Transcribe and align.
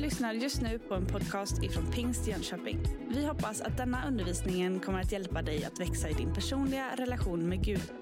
lyssnar 0.00 0.32
just 0.32 0.60
nu 0.60 0.78
på 0.78 0.94
en 0.94 1.06
podcast 1.06 1.62
ifrån 1.62 1.92
Pingst 1.92 2.26
Jönköping. 2.26 2.78
Vi 3.08 3.26
hoppas 3.26 3.60
att 3.60 3.76
denna 3.76 4.06
undervisning 4.06 4.80
kommer 4.80 5.00
att 5.00 5.12
hjälpa 5.12 5.42
dig 5.42 5.64
att 5.64 5.80
växa 5.80 6.08
i 6.08 6.12
din 6.12 6.34
personliga 6.34 6.96
relation 6.96 7.48
med 7.48 7.64
Gud. 7.64 7.92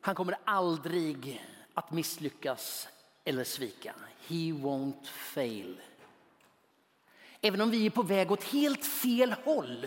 Han 0.00 0.14
kommer 0.14 0.36
aldrig 0.44 1.42
att 1.74 1.92
misslyckas 1.92 2.88
eller 3.24 3.44
svika. 3.44 3.94
He 4.28 4.34
won't 4.34 5.04
fail. 5.06 5.80
Även 7.40 7.60
om 7.60 7.70
vi 7.70 7.86
är 7.86 7.90
på 7.90 8.02
väg 8.02 8.30
åt 8.30 8.44
helt 8.44 8.84
fel 8.84 9.34
håll. 9.44 9.86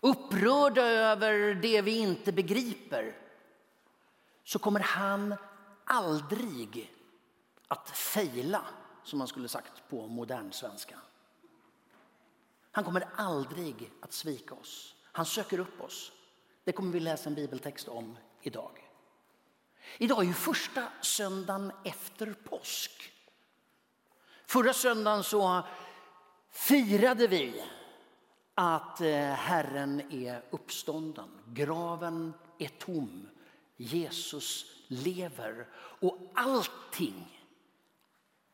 Upprörda 0.00 0.82
över 0.82 1.54
det 1.54 1.82
vi 1.82 1.98
inte 1.98 2.32
begriper. 2.32 3.16
Så 4.44 4.58
kommer 4.58 4.80
han 4.80 5.34
aldrig 5.84 6.92
att 7.68 7.90
fejla, 7.90 8.64
som 9.06 9.18
man 9.18 9.28
skulle 9.28 9.48
sagt 9.48 9.88
på 9.88 10.06
modern 10.06 10.52
svenska. 10.52 10.98
Han 12.70 12.84
kommer 12.84 13.08
aldrig 13.16 13.92
att 14.00 14.12
svika 14.12 14.54
oss. 14.54 14.94
Han 15.02 15.26
söker 15.26 15.58
upp 15.58 15.80
oss. 15.80 16.12
Det 16.64 16.72
kommer 16.72 16.92
vi 16.92 17.00
läsa 17.00 17.28
en 17.28 17.34
bibeltext 17.34 17.88
om 17.88 18.18
idag. 18.42 18.90
Idag 19.98 20.22
är 20.22 20.26
ju 20.26 20.32
första 20.32 20.88
söndagen 21.00 21.72
efter 21.84 22.32
påsk. 22.32 23.12
Förra 24.46 24.72
söndagen 24.72 25.24
så 25.24 25.62
firade 26.50 27.26
vi 27.26 27.64
att 28.54 29.00
eh, 29.00 29.16
Herren 29.18 30.12
är 30.12 30.44
uppstånden. 30.50 31.28
Graven 31.46 32.34
är 32.58 32.68
tom. 32.68 33.28
Jesus 33.76 34.66
lever 34.88 35.66
och 35.76 36.32
allting, 36.34 37.45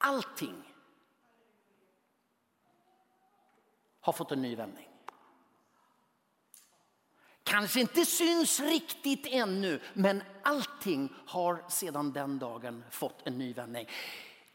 allting 0.03 0.75
har 4.01 4.13
fått 4.13 4.33
en 4.33 4.43
ny 4.43 4.57
vändning. 4.57 4.89
Kanske 7.45 7.81
inte 7.81 8.07
syns 8.07 8.61
riktigt 8.61 9.27
ännu, 9.27 9.81
men 9.95 10.23
allting 10.43 11.13
har 11.27 11.65
sedan 11.69 12.13
den 12.13 12.39
dagen 12.39 12.85
fått 12.91 13.27
en 13.27 13.39
ny 13.39 13.53
vändning. 13.53 13.87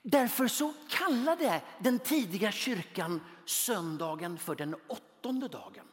Därför 0.01 0.47
så 0.47 0.73
kallade 0.89 1.61
den 1.79 1.99
tidiga 1.99 2.51
kyrkan 2.51 3.21
söndagen 3.45 4.37
för 4.37 4.55
den 4.55 4.75
åttonde 4.87 5.47
dagen. 5.47 5.87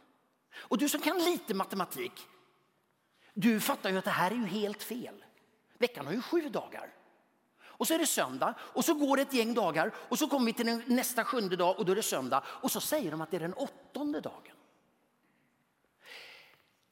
Och 0.55 0.79
du 0.79 0.89
som 0.89 1.01
kan 1.01 1.19
lite 1.19 1.55
matematik, 1.55 2.29
du 3.35 3.61
fattar 3.61 3.91
ju 3.91 3.99
att 3.99 4.05
det 4.05 4.11
här 4.11 4.31
är 4.31 4.35
ju 4.35 4.47
helt 4.47 4.83
fel. 4.83 5.25
Veckan 5.79 6.07
har 6.07 6.13
ju 6.13 6.23
sju 6.23 6.49
dagar. 6.49 6.95
Och 7.77 7.87
så 7.87 7.95
är 7.95 7.99
det 7.99 8.07
söndag 8.07 8.55
och 8.61 8.85
så 8.85 8.95
går 8.95 9.17
det 9.17 9.23
ett 9.23 9.35
gäng 9.35 9.55
dagar 9.55 9.95
och 9.97 10.19
så 10.19 10.29
kommer 10.29 10.47
vi 10.47 10.53
till 10.53 10.83
nästa 10.87 11.25
sjunde 11.25 11.57
dag 11.57 11.79
och 11.79 11.85
då 11.85 11.93
är 11.93 11.97
det 11.97 12.03
söndag 12.03 12.43
och 12.47 12.71
så 12.71 12.81
säger 12.81 13.11
de 13.11 13.21
att 13.21 13.31
det 13.31 13.37
är 13.37 13.41
den 13.41 13.55
åttonde 13.55 14.21
dagen. 14.21 14.57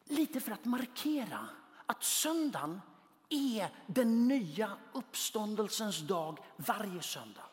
Lite 0.05 0.41
för 0.41 0.53
att 0.53 0.64
markera 0.64 1.48
att 1.86 2.05
söndagen 2.05 2.80
är 3.28 3.69
den 3.86 4.28
nya 4.28 4.77
uppståndelsens 4.92 5.98
dag 5.98 6.38
varje 6.56 7.03
söndag. 7.03 7.44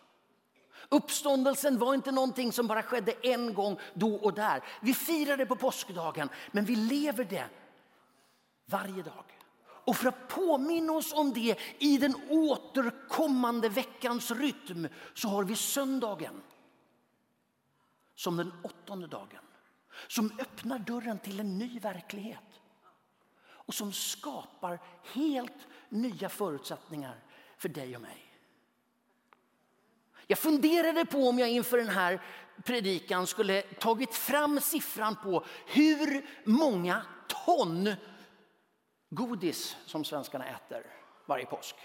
Uppståndelsen 0.89 1.77
var 1.77 1.94
inte 1.94 2.11
någonting 2.11 2.52
som 2.52 2.67
bara 2.67 2.83
skedde 2.83 3.11
en 3.11 3.53
gång 3.53 3.80
då 3.94 4.16
och 4.16 4.33
där. 4.33 4.63
Vi 4.81 4.94
firar 4.94 5.38
det 5.38 5.45
på 5.45 5.55
påskdagen, 5.55 6.30
men 6.52 6.66
vi 6.66 6.75
lever 6.75 7.23
det 7.23 7.45
varje 8.66 9.03
dag. 9.03 9.39
Och 9.90 9.98
för 9.98 10.08
att 10.08 10.28
påminna 10.28 10.94
oss 10.94 11.14
om 11.14 11.34
det 11.34 11.59
i 11.80 11.98
den 11.98 12.16
återkommande 12.30 13.70
veckans 13.70 14.31
rytm 14.31 14.88
så 15.14 15.28
har 15.28 15.44
vi 15.44 15.56
söndagen 15.56 16.42
som 18.16 18.38
den 18.38 18.53
åttonde 18.63 19.08
dagen. 19.08 19.44
Som 20.08 20.31
öppnar 20.40 20.80
dörren 20.80 21.19
till 21.19 21.40
en 21.40 21.58
ny 21.58 21.80
verklighet 21.80 22.62
och 23.41 23.74
som 23.74 23.94
skapar 23.94 24.80
helt 25.13 25.68
nya 25.90 26.30
förutsättningar 26.30 27.24
för 27.58 27.69
dig 27.69 27.96
och 27.96 28.02
mig. 28.02 28.34
Jag 30.28 30.40
funderade 30.40 31.06
på 31.06 31.30
om 31.30 31.40
jag 31.40 31.50
inför 31.50 31.78
den 31.78 31.90
här 31.90 32.22
predikan 32.63 33.28
skulle 33.28 33.62
tagit 33.62 34.16
fram 34.16 34.62
siffran 34.62 35.16
på 35.16 35.46
hur 35.68 36.25
många 36.44 37.02
ton 37.28 37.96
godis 39.09 39.78
som 39.86 40.03
svenskarna 40.06 40.46
äter 40.46 40.86
varje 41.25 41.46
påsk. 41.46 41.75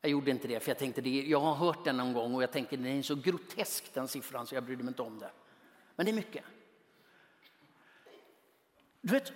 Jag 0.00 0.10
gjorde 0.10 0.30
inte 0.30 0.48
det 0.48 0.60
för 0.60 0.70
jag 0.70 0.78
tänkte 0.78 1.00
det, 1.00 1.22
jag 1.22 1.40
har 1.40 1.54
hört 1.54 1.84
den 1.84 1.96
någon 1.96 2.12
gång 2.12 2.34
och 2.34 2.42
jag 2.42 2.52
tänker 2.52 2.76
den 2.76 2.86
är 2.86 3.02
så 3.02 3.14
grotesk 3.14 3.94
den 3.94 4.08
siffran 4.08 4.46
så 4.46 4.54
jag 4.54 4.64
brydde 4.64 4.82
mig 4.82 4.90
inte 4.90 5.02
om 5.02 5.18
det. 5.18 5.30
Men 5.96 6.06
det 6.06 6.12
är 6.12 6.14
mycket. 6.16 6.44
Du 9.00 9.12
vet, 9.12 9.32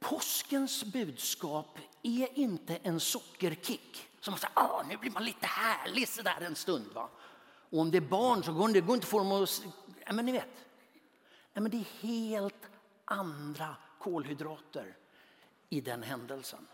påskens 0.00 0.84
budskap 0.84 1.78
är 2.02 2.38
inte 2.38 2.76
en 2.76 3.00
sockerkick. 3.00 4.08
Som 4.20 4.32
man 4.32 4.38
säger, 4.38 4.52
ah, 4.54 4.84
nu 4.88 4.96
blir 4.96 5.10
man 5.10 5.24
lite 5.24 5.46
härlig 5.46 6.08
sådär 6.08 6.40
en 6.40 6.54
stund. 6.54 6.92
Va? 6.92 7.08
Och 7.70 7.78
om 7.78 7.90
det 7.90 7.96
är 7.96 8.00
barn 8.00 8.42
så 8.42 8.52
går 8.52 8.68
det, 8.68 8.80
går 8.80 8.94
inte 8.94 9.06
få 9.06 9.18
dem 9.18 9.32
att... 9.32 9.62
Ja, 10.06 10.12
men 10.12 10.26
ni 10.26 10.32
vet. 10.32 10.66
Ja, 11.52 11.60
men 11.60 11.70
det 11.70 11.76
är 11.76 12.06
helt 12.06 12.68
andra 13.04 13.76
kolhydrater 13.98 14.96
i 15.72 15.80
den 15.80 16.02
händelsen. 16.02 16.66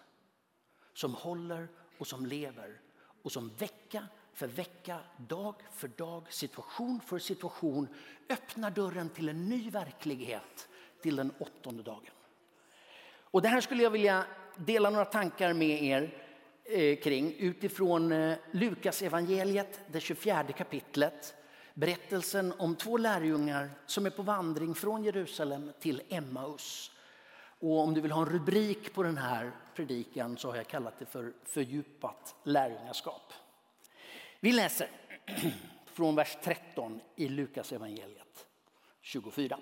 Som 0.92 1.14
håller 1.14 1.68
och 1.98 2.06
som 2.06 2.26
lever 2.26 2.80
och 3.22 3.32
som 3.32 3.48
vecka 3.48 4.06
för 4.32 4.46
vecka, 4.46 5.00
dag 5.16 5.54
för 5.72 5.88
dag, 5.88 6.32
situation 6.32 7.00
för 7.00 7.18
situation 7.18 7.88
öppnar 8.28 8.70
dörren 8.70 9.08
till 9.08 9.28
en 9.28 9.48
ny 9.48 9.70
verklighet 9.70 10.68
till 11.02 11.16
den 11.16 11.32
åttonde 11.38 11.82
dagen. 11.82 12.12
Och 13.20 13.42
det 13.42 13.48
här 13.48 13.60
skulle 13.60 13.82
jag 13.82 13.90
vilja 13.90 14.24
dela 14.56 14.90
några 14.90 15.04
tankar 15.04 15.52
med 15.52 15.82
er 15.82 16.24
eh, 16.64 16.98
kring 16.98 17.34
utifrån 17.38 18.12
eh, 18.12 18.36
Lukas 18.50 19.02
evangeliet, 19.02 19.80
det 19.92 20.00
24 20.00 20.44
kapitlet. 20.44 21.34
Berättelsen 21.74 22.54
om 22.58 22.76
två 22.76 22.96
lärjungar 22.96 23.70
som 23.86 24.06
är 24.06 24.10
på 24.10 24.22
vandring 24.22 24.74
från 24.74 25.04
Jerusalem 25.04 25.72
till 25.80 26.02
Emmaus. 26.08 26.92
Och 27.60 27.80
om 27.80 27.94
du 27.94 28.00
vill 28.00 28.12
ha 28.12 28.22
en 28.22 28.28
rubrik 28.28 28.94
på 28.94 29.02
den 29.02 29.18
här 29.18 29.52
predikan 29.74 30.36
så 30.36 30.48
har 30.48 30.56
jag 30.56 30.68
kallat 30.68 30.98
det 30.98 31.06
för 31.06 31.32
fördjupat 31.44 32.34
lärjungaskap. 32.42 33.32
Vi 34.40 34.52
läser 34.52 34.88
från 35.86 36.14
vers 36.14 36.36
13 36.42 37.00
i 37.16 37.28
Lukas 37.28 37.72
evangeliet 37.72 38.46
24. 39.00 39.58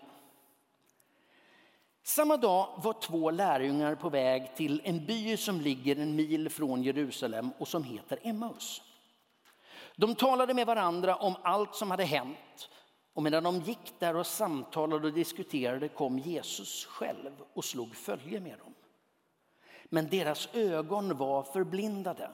Samma 2.03 2.37
dag 2.37 2.69
var 2.77 2.93
två 2.93 3.31
lärjungar 3.31 3.95
på 3.95 4.09
väg 4.09 4.57
till 4.57 4.81
en 4.85 5.07
by 5.07 5.37
som 5.37 5.61
ligger 5.61 5.97
en 5.97 6.17
mil 6.17 6.51
från 6.51 6.83
Jerusalem 6.83 7.51
och 7.59 7.69
som 7.69 7.85
heter 7.85 8.19
Emmaus. 8.23 8.83
De 9.97 10.15
talade 10.15 10.55
med 10.55 10.67
varandra 10.67 11.17
om 11.17 11.37
allt 11.43 11.75
som 11.75 11.91
hade 11.91 12.05
hänt 12.05 12.69
och 13.17 13.23
medan 13.23 13.43
de 13.43 13.61
gick 13.61 14.01
där 14.01 14.17
och 14.17 14.27
samtalade 14.27 15.07
och 15.07 15.13
diskuterade 15.13 15.89
kom 15.89 16.19
Jesus 16.19 16.85
själv 16.85 17.33
och 17.55 17.65
slog 17.65 17.97
följe 17.97 18.41
med 18.41 18.59
dem. 18.59 18.75
Men 19.85 20.09
deras 20.09 20.49
ögon 20.53 21.17
var 21.17 21.43
förblindade 21.43 22.31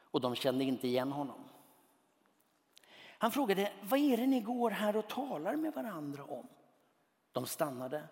och 0.00 0.20
de 0.20 0.34
kände 0.34 0.64
inte 0.64 0.88
igen 0.88 1.12
honom. 1.12 1.44
Han 3.18 3.32
frågade, 3.32 3.72
vad 3.82 4.00
är 4.00 4.16
det 4.16 4.26
ni 4.26 4.40
går 4.40 4.70
här 4.70 4.96
och 4.96 5.08
talar 5.08 5.56
med 5.56 5.74
varandra 5.74 6.24
om? 6.24 6.46
De 7.32 7.46
stannade 7.46 8.02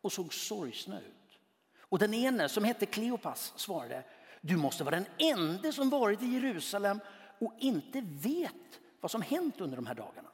och 0.00 0.12
såg 0.12 0.34
sorgsna 0.34 1.00
ut. 1.00 1.38
Och 1.78 1.98
den 1.98 2.14
ene 2.14 2.48
som 2.48 2.64
hette 2.64 2.86
Kleopas 2.86 3.52
svarade, 3.56 4.04
du 4.40 4.56
måste 4.56 4.84
vara 4.84 4.96
den 4.96 5.06
enda 5.18 5.72
som 5.72 5.90
varit 5.90 6.22
i 6.22 6.26
Jerusalem 6.26 7.00
och 7.38 7.54
inte 7.58 8.00
vet 8.00 8.80
vad 9.00 9.10
som 9.10 9.22
hänt 9.22 9.60
under 9.60 9.76
de 9.76 9.86
här 9.86 9.94
dagarna. 9.94 10.28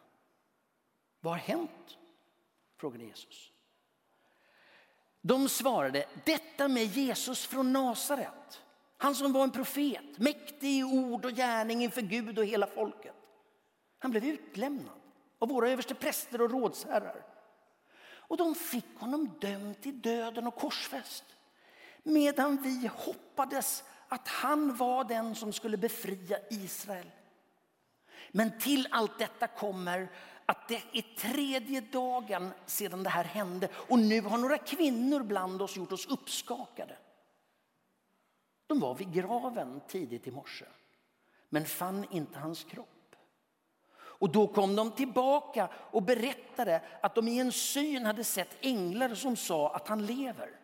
Vad 1.24 1.32
har 1.32 1.40
hänt? 1.40 1.98
frågade 2.76 3.04
Jesus. 3.04 3.52
De 5.20 5.48
svarade, 5.48 6.06
detta 6.24 6.68
med 6.68 6.84
Jesus 6.84 7.46
från 7.46 7.72
Nasaret. 7.72 8.62
Han 8.96 9.14
som 9.14 9.32
var 9.32 9.42
en 9.42 9.50
profet, 9.50 10.18
mäktig 10.18 10.78
i 10.78 10.84
ord 10.84 11.24
och 11.24 11.30
gärning 11.30 11.82
inför 11.82 12.00
Gud 12.00 12.38
och 12.38 12.44
hela 12.44 12.66
folket. 12.66 13.14
Han 13.98 14.10
blev 14.10 14.24
utlämnad 14.24 15.00
av 15.38 15.48
våra 15.48 15.70
överste 15.70 15.94
präster 15.94 16.40
och 16.40 16.50
rådsherrar 16.50 17.24
och 18.06 18.36
de 18.36 18.54
fick 18.54 18.98
honom 18.98 19.30
dömd 19.40 19.80
till 19.80 20.00
döden 20.00 20.46
och 20.46 20.56
korsfäst. 20.56 21.24
Medan 22.02 22.62
vi 22.62 22.90
hoppades 22.94 23.84
att 24.08 24.28
han 24.28 24.76
var 24.76 25.04
den 25.04 25.34
som 25.34 25.52
skulle 25.52 25.76
befria 25.76 26.38
Israel. 26.50 27.10
Men 28.30 28.58
till 28.58 28.88
allt 28.90 29.18
detta 29.18 29.46
kommer 29.46 30.08
att 30.46 30.68
det 30.68 30.82
är 30.92 31.16
tredje 31.16 31.80
dagen 31.80 32.50
sedan 32.66 33.02
det 33.02 33.10
här 33.10 33.24
hände 33.24 33.68
och 33.74 33.98
nu 33.98 34.20
har 34.20 34.38
några 34.38 34.58
kvinnor 34.58 35.22
bland 35.22 35.62
oss 35.62 35.76
gjort 35.76 35.92
oss 35.92 36.06
uppskakade. 36.06 36.96
De 38.66 38.80
var 38.80 38.94
vid 38.94 39.12
graven 39.12 39.80
tidigt 39.88 40.26
i 40.26 40.30
morse 40.30 40.64
men 41.48 41.64
fann 41.64 42.06
inte 42.10 42.38
hans 42.38 42.64
kropp. 42.64 43.16
Och 43.96 44.30
då 44.30 44.46
kom 44.46 44.76
de 44.76 44.90
tillbaka 44.90 45.68
och 45.74 46.02
berättade 46.02 46.82
att 47.02 47.14
de 47.14 47.28
i 47.28 47.38
en 47.38 47.52
syn 47.52 48.06
hade 48.06 48.24
sett 48.24 48.56
änglar 48.60 49.14
som 49.14 49.36
sa 49.36 49.74
att 49.74 49.88
han 49.88 50.06
lever. 50.06 50.60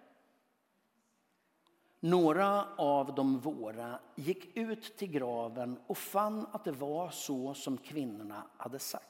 Några 2.01 2.67
av 2.77 3.15
de 3.15 3.39
våra 3.39 3.99
gick 4.15 4.57
ut 4.57 4.97
till 4.97 5.11
graven 5.11 5.81
och 5.87 5.99
fann 5.99 6.47
att 6.53 6.65
det 6.65 6.73
var 6.73 7.11
så 7.11 7.55
som 7.55 7.79
kvinnorna 7.79 8.47
hade 8.57 8.79
sagt. 8.79 9.10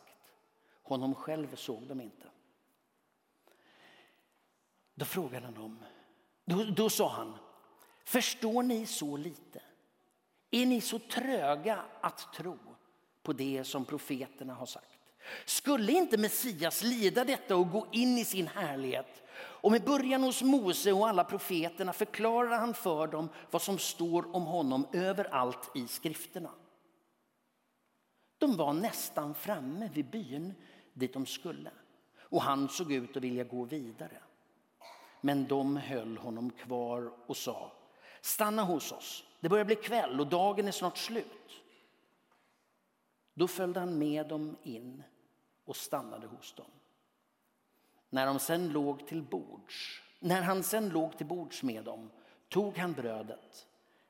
Honom 0.90 1.14
själv 1.14 1.56
såg 1.56 1.82
de 1.82 2.00
inte. 2.00 2.26
Då 4.94 5.04
frågade 5.04 5.44
han 5.44 5.54
dem. 5.54 5.78
Då, 6.44 6.64
då 6.64 6.90
sa 6.90 7.08
han, 7.08 7.34
förstår 8.04 8.62
ni 8.62 8.86
så 8.86 9.16
lite? 9.16 9.62
Är 10.50 10.66
ni 10.66 10.80
så 10.80 10.98
tröga 10.98 11.84
att 12.00 12.32
tro 12.32 12.58
på 13.22 13.32
det 13.32 13.64
som 13.64 13.84
profeterna 13.84 14.54
har 14.54 14.66
sagt? 14.66 14.98
Skulle 15.44 15.92
inte 15.92 16.18
Messias 16.18 16.82
lida 16.82 17.24
detta 17.24 17.56
och 17.56 17.70
gå 17.70 17.86
in 17.92 18.18
i 18.18 18.24
sin 18.24 18.46
härlighet? 18.46 19.22
Och 19.36 19.72
med 19.72 19.84
början 19.84 20.22
hos 20.22 20.42
Mose 20.42 20.92
och 20.92 21.08
alla 21.08 21.24
profeterna 21.24 21.92
förklarar 21.92 22.58
han 22.58 22.74
för 22.74 23.06
dem 23.06 23.28
vad 23.50 23.62
som 23.62 23.78
står 23.78 24.36
om 24.36 24.42
honom 24.42 24.86
överallt 24.92 25.70
i 25.74 25.88
skrifterna. 25.88 26.50
De 28.38 28.56
var 28.56 28.72
nästan 28.72 29.34
framme 29.34 29.90
vid 29.94 30.10
byn 30.10 30.54
dit 31.00 31.12
de 31.12 31.26
skulle 31.26 31.70
och 32.18 32.42
han 32.42 32.68
såg 32.68 32.92
ut 32.92 33.16
att 33.16 33.22
vilja 33.22 33.44
gå 33.44 33.64
vidare. 33.64 34.22
Men 35.20 35.46
de 35.46 35.76
höll 35.76 36.18
honom 36.18 36.50
kvar 36.50 37.12
och 37.26 37.36
sa 37.36 37.72
stanna 38.20 38.62
hos 38.62 38.92
oss. 38.92 39.24
Det 39.40 39.48
börjar 39.48 39.64
bli 39.64 39.76
kväll 39.76 40.20
och 40.20 40.26
dagen 40.26 40.68
är 40.68 40.72
snart 40.72 40.98
slut. 40.98 41.62
Då 43.34 43.48
följde 43.48 43.80
han 43.80 43.98
med 43.98 44.28
dem 44.28 44.56
in 44.62 45.02
och 45.64 45.76
stannade 45.76 46.26
hos 46.26 46.52
dem. 46.52 46.70
När, 48.10 48.26
de 48.26 48.38
sen 48.38 48.68
låg 48.68 49.06
till 49.06 49.22
bords, 49.22 50.02
när 50.18 50.42
han 50.42 50.62
sen 50.62 50.88
låg 50.88 51.16
till 51.16 51.26
bords 51.26 51.62
med 51.62 51.84
dem 51.84 52.10
tog 52.48 52.78
han 52.78 52.92
brödet, 52.92 53.66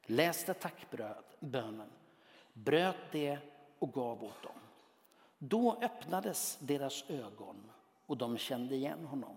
läste 0.06 0.54
tackbönen, 0.54 1.90
bröt 2.52 3.12
det 3.12 3.38
och 3.78 3.92
gav 3.92 4.24
åt 4.24 4.42
dem. 4.42 4.59
Då 5.42 5.78
öppnades 5.82 6.58
deras 6.60 7.04
ögon 7.10 7.70
och 8.06 8.16
de 8.16 8.38
kände 8.38 8.74
igen 8.74 9.04
honom. 9.04 9.36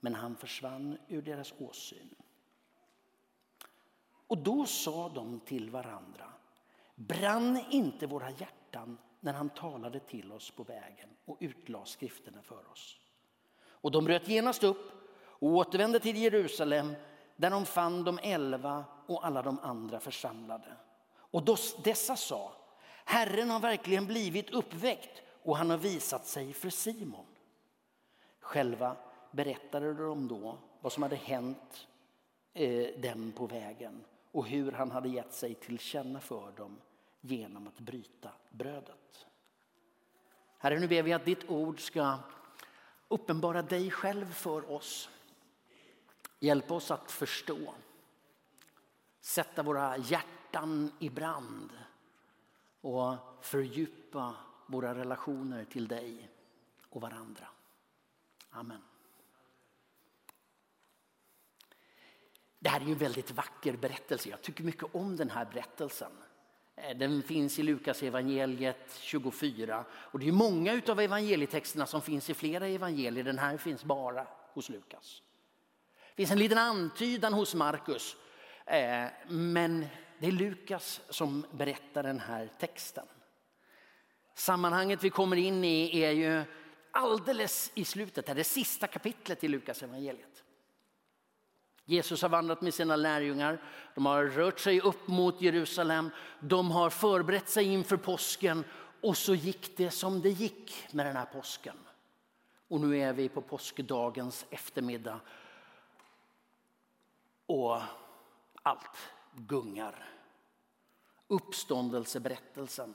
Men 0.00 0.14
han 0.14 0.36
försvann 0.36 0.98
ur 1.08 1.22
deras 1.22 1.54
åsyn. 1.58 2.14
Och 4.26 4.38
då 4.38 4.66
sa 4.66 5.08
de 5.08 5.40
till 5.40 5.70
varandra, 5.70 6.32
brann 6.94 7.64
inte 7.70 8.06
våra 8.06 8.30
hjärtan 8.30 8.98
när 9.20 9.32
han 9.32 9.50
talade 9.50 10.00
till 10.00 10.32
oss 10.32 10.50
på 10.50 10.62
vägen 10.62 11.08
och 11.24 11.36
utlade 11.40 11.86
skrifterna 11.86 12.42
för 12.42 12.70
oss? 12.70 13.00
Och 13.60 13.90
de 13.90 14.04
bröt 14.04 14.28
genast 14.28 14.64
upp 14.64 14.92
och 15.20 15.48
återvände 15.48 16.00
till 16.00 16.16
Jerusalem 16.16 16.94
där 17.36 17.50
de 17.50 17.66
fann 17.66 18.04
de 18.04 18.18
elva 18.22 18.84
och 19.06 19.26
alla 19.26 19.42
de 19.42 19.58
andra 19.58 20.00
församlade. 20.00 20.76
Och 21.10 21.44
dessa 21.84 22.16
sa, 22.16 22.52
Herren 23.08 23.50
har 23.50 23.60
verkligen 23.60 24.06
blivit 24.06 24.50
uppväckt 24.50 25.22
och 25.42 25.56
han 25.56 25.70
har 25.70 25.78
visat 25.78 26.26
sig 26.26 26.52
för 26.52 26.70
Simon. 26.70 27.26
Själva 28.40 28.96
berättade 29.30 29.94
de 29.94 30.28
då 30.28 30.58
vad 30.80 30.92
som 30.92 31.02
hade 31.02 31.16
hänt 31.16 31.86
eh, 32.54 33.00
dem 33.00 33.32
på 33.36 33.46
vägen 33.46 34.04
och 34.32 34.46
hur 34.46 34.72
han 34.72 34.90
hade 34.90 35.08
gett 35.08 35.32
sig 35.32 35.54
till 35.54 35.78
känna 35.78 36.20
för 36.20 36.52
dem 36.52 36.76
genom 37.20 37.66
att 37.66 37.80
bryta 37.80 38.30
brödet. 38.50 39.26
Herre, 40.58 40.78
nu 40.78 40.88
ber 40.88 41.02
vi 41.02 41.12
att 41.12 41.24
ditt 41.24 41.50
ord 41.50 41.80
ska 41.80 42.18
uppenbara 43.08 43.62
dig 43.62 43.90
själv 43.90 44.32
för 44.32 44.70
oss. 44.70 45.10
Hjälp 46.40 46.70
oss 46.70 46.90
att 46.90 47.10
förstå. 47.10 47.74
Sätta 49.20 49.62
våra 49.62 49.96
hjärtan 49.96 50.92
i 50.98 51.10
brand 51.10 51.70
och 52.80 53.16
fördjupa 53.40 54.34
våra 54.66 54.94
relationer 54.94 55.64
till 55.64 55.88
dig 55.88 56.30
och 56.88 57.00
varandra. 57.00 57.48
Amen. 58.50 58.82
Det 62.58 62.68
här 62.68 62.80
är 62.80 62.84
en 62.84 62.94
väldigt 62.94 63.30
vacker 63.30 63.76
berättelse. 63.76 64.28
Jag 64.28 64.42
tycker 64.42 64.64
mycket 64.64 64.94
om 64.94 65.16
den 65.16 65.30
här 65.30 65.44
berättelsen. 65.44 66.12
Eh, 66.76 66.96
den 66.96 67.22
finns 67.22 67.58
i 67.58 67.62
Lukas 67.62 68.02
evangeliet 68.02 68.98
24 69.00 69.84
och 69.90 70.18
det 70.18 70.28
är 70.28 70.32
många 70.32 70.82
av 70.88 71.00
evangelietexterna 71.00 71.86
som 71.86 72.02
finns 72.02 72.30
i 72.30 72.34
flera 72.34 72.66
evangelier. 72.66 73.24
Den 73.24 73.38
här 73.38 73.56
finns 73.56 73.84
bara 73.84 74.26
hos 74.52 74.68
Lukas. 74.68 75.22
Det 76.10 76.16
finns 76.16 76.30
en 76.30 76.38
liten 76.38 76.58
antydan 76.58 77.32
hos 77.32 77.54
Markus, 77.54 78.16
eh, 78.66 79.06
men 79.28 79.86
det 80.18 80.26
är 80.26 80.32
Lukas 80.32 81.00
som 81.08 81.46
berättar 81.50 82.02
den 82.02 82.20
här 82.20 82.50
texten. 82.58 83.06
Sammanhanget 84.34 85.04
vi 85.04 85.10
kommer 85.10 85.36
in 85.36 85.64
i 85.64 86.00
är 86.00 86.10
ju 86.10 86.42
alldeles 86.90 87.72
i 87.74 87.84
slutet, 87.84 88.26
det 88.26 88.44
sista 88.44 88.86
kapitlet 88.86 89.44
i 89.44 89.48
Lukas 89.48 89.82
evangeliet. 89.82 90.44
Jesus 91.84 92.22
har 92.22 92.28
vandrat 92.28 92.60
med 92.60 92.74
sina 92.74 92.96
lärjungar, 92.96 93.62
de 93.94 94.06
har 94.06 94.24
rört 94.24 94.60
sig 94.60 94.80
upp 94.80 95.08
mot 95.08 95.40
Jerusalem, 95.40 96.10
de 96.40 96.70
har 96.70 96.90
förberett 96.90 97.48
sig 97.48 97.64
inför 97.64 97.96
påsken 97.96 98.64
och 99.00 99.16
så 99.16 99.34
gick 99.34 99.76
det 99.76 99.90
som 99.90 100.20
det 100.20 100.30
gick 100.30 100.86
med 100.92 101.06
den 101.06 101.16
här 101.16 101.24
påsken. 101.24 101.76
Och 102.68 102.80
nu 102.80 102.98
är 102.98 103.12
vi 103.12 103.28
på 103.28 103.40
påskdagens 103.40 104.46
eftermiddag 104.50 105.20
och 107.46 107.80
allt 108.62 108.96
gungar. 109.38 110.08
Uppståndelseberättelsen 111.28 112.94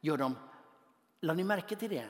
gör 0.00 0.16
de, 0.16 0.36
lade 1.20 1.36
ni 1.36 1.44
märke 1.44 1.76
till 1.76 1.90
det? 1.90 2.08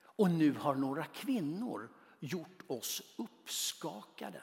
Och 0.00 0.30
nu 0.30 0.52
har 0.52 0.74
några 0.74 1.04
kvinnor 1.04 1.90
gjort 2.20 2.62
oss 2.66 3.02
uppskakade. 3.16 4.42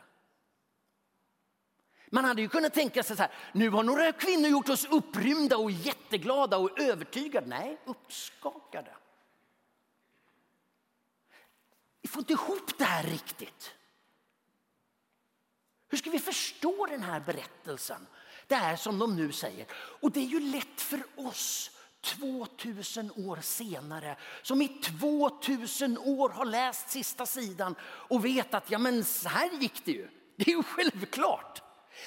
Man 2.11 2.25
hade 2.25 2.41
ju 2.41 2.49
kunnat 2.49 2.73
tänka 2.73 3.03
sig 3.03 3.17
så 3.17 3.23
här, 3.23 3.31
nu 3.53 3.69
har 3.69 3.83
några 3.83 4.11
kvinnor 4.11 4.49
gjort 4.49 4.69
oss 4.69 4.85
upprymda 4.85 5.57
och 5.57 5.71
jätteglada 5.71 6.57
och 6.57 6.79
övertygade. 6.79 7.47
Nej, 7.47 7.77
uppskakade. 7.85 8.95
Vi 12.01 12.09
får 12.09 12.19
inte 12.19 12.33
ihop 12.33 12.77
det 12.77 12.83
här 12.83 13.03
riktigt. 13.03 13.75
Hur 15.87 15.97
ska 15.97 16.09
vi 16.09 16.19
förstå 16.19 16.85
den 16.85 17.01
här 17.01 17.19
berättelsen? 17.19 18.07
Det 18.53 18.57
är 18.57 18.75
som 18.75 18.99
de 18.99 19.15
nu 19.15 19.31
säger. 19.31 19.67
Och 19.73 20.11
det 20.11 20.19
är 20.19 20.25
ju 20.25 20.39
lätt 20.39 20.81
för 20.81 21.03
oss 21.15 21.71
2000 22.01 23.11
år 23.11 23.39
senare 23.41 24.17
som 24.41 24.61
i 24.61 24.67
2000 24.67 25.97
år 25.97 26.29
har 26.29 26.45
läst 26.45 26.89
sista 26.89 27.25
sidan 27.25 27.75
och 27.83 28.25
vet 28.25 28.53
att 28.53 28.71
ja, 28.71 28.77
men 28.77 29.03
så 29.03 29.29
här 29.29 29.49
gick 29.61 29.85
det 29.85 29.91
ju. 29.91 30.09
Det 30.35 30.51
är 30.51 30.55
ju 30.55 30.63
självklart. 30.63 31.61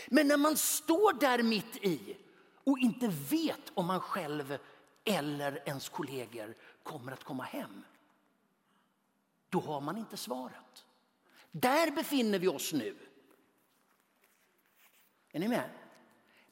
Men 0.09 0.29
när 0.29 0.37
man 0.37 0.57
står 0.57 1.13
där 1.13 1.43
mitt 1.43 1.77
i 1.77 2.17
och 2.65 2.79
inte 2.79 3.09
vet 3.09 3.73
om 3.75 3.87
man 3.87 4.01
själv 4.01 4.59
eller 5.05 5.63
ens 5.69 5.89
kollegor 5.89 6.57
kommer 6.83 7.13
att 7.13 7.25
komma 7.25 7.45
hem. 7.45 7.85
Då 9.49 9.61
har 9.61 9.81
man 9.81 9.97
inte 9.97 10.17
svaret. 10.17 10.85
Där 11.51 11.91
befinner 11.91 12.39
vi 12.39 12.49
oss 12.49 12.73
nu. 12.73 12.97
Är 15.33 15.39
ni 15.39 15.49
med? 15.49 15.71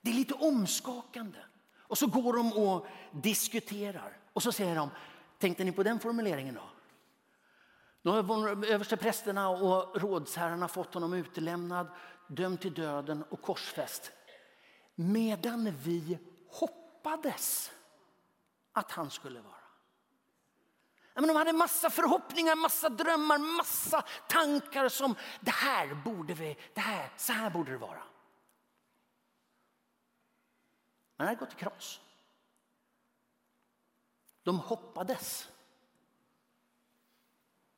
Det 0.04 0.11
är 0.11 0.14
lite 0.14 0.34
omskakande. 0.34 1.38
Och 1.78 1.99
så 1.99 2.06
går 2.06 2.32
de 2.32 2.52
och 2.52 2.87
diskuterar 3.12 4.18
och 4.32 4.42
så 4.42 4.52
säger 4.52 4.76
de, 4.76 4.90
tänkte 5.38 5.64
ni 5.64 5.73
på 5.73 5.82
den 5.82 6.00
formuleringen 6.00 6.54
då? 6.54 6.70
Nu 8.02 8.11
har 8.11 8.64
översteprästerna 8.66 9.49
och 9.49 10.00
rådsherrarna 10.00 10.68
fått 10.68 10.94
honom 10.94 11.14
utelämnad 11.14 11.87
dömd 12.28 12.61
till 12.61 12.75
döden 12.75 13.25
och 13.30 13.42
korsfäst. 13.42 14.12
Medan 14.94 15.75
vi 15.82 16.18
hoppades 16.49 17.73
att 18.73 18.90
han 18.90 19.11
skulle 19.11 19.40
vara. 19.40 19.54
Men 21.14 21.28
de 21.28 21.37
hade 21.37 21.52
massa 21.52 21.90
förhoppningar, 21.90 22.56
massa 22.56 22.88
drömmar, 22.88 23.38
massa 23.38 24.04
tankar 24.28 24.88
som 24.88 25.14
det 25.40 25.50
här 25.50 25.94
borde 25.94 26.34
vi, 26.34 26.56
det 26.75 26.80
här, 26.80 27.12
så 27.16 27.32
här 27.32 27.50
borde 27.50 27.73
det 27.73 27.78
vara. 27.78 28.02
Men 31.16 31.25
det 31.25 31.28
hade 31.28 31.40
gått 31.40 31.52
i 31.52 31.56
kras. 31.56 32.00
De 34.42 34.59
hoppades 34.59 35.49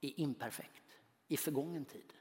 i 0.01 0.23
imperfekt, 0.23 0.83
i 1.29 1.37
förgången 1.37 1.85
tid. 1.85 2.13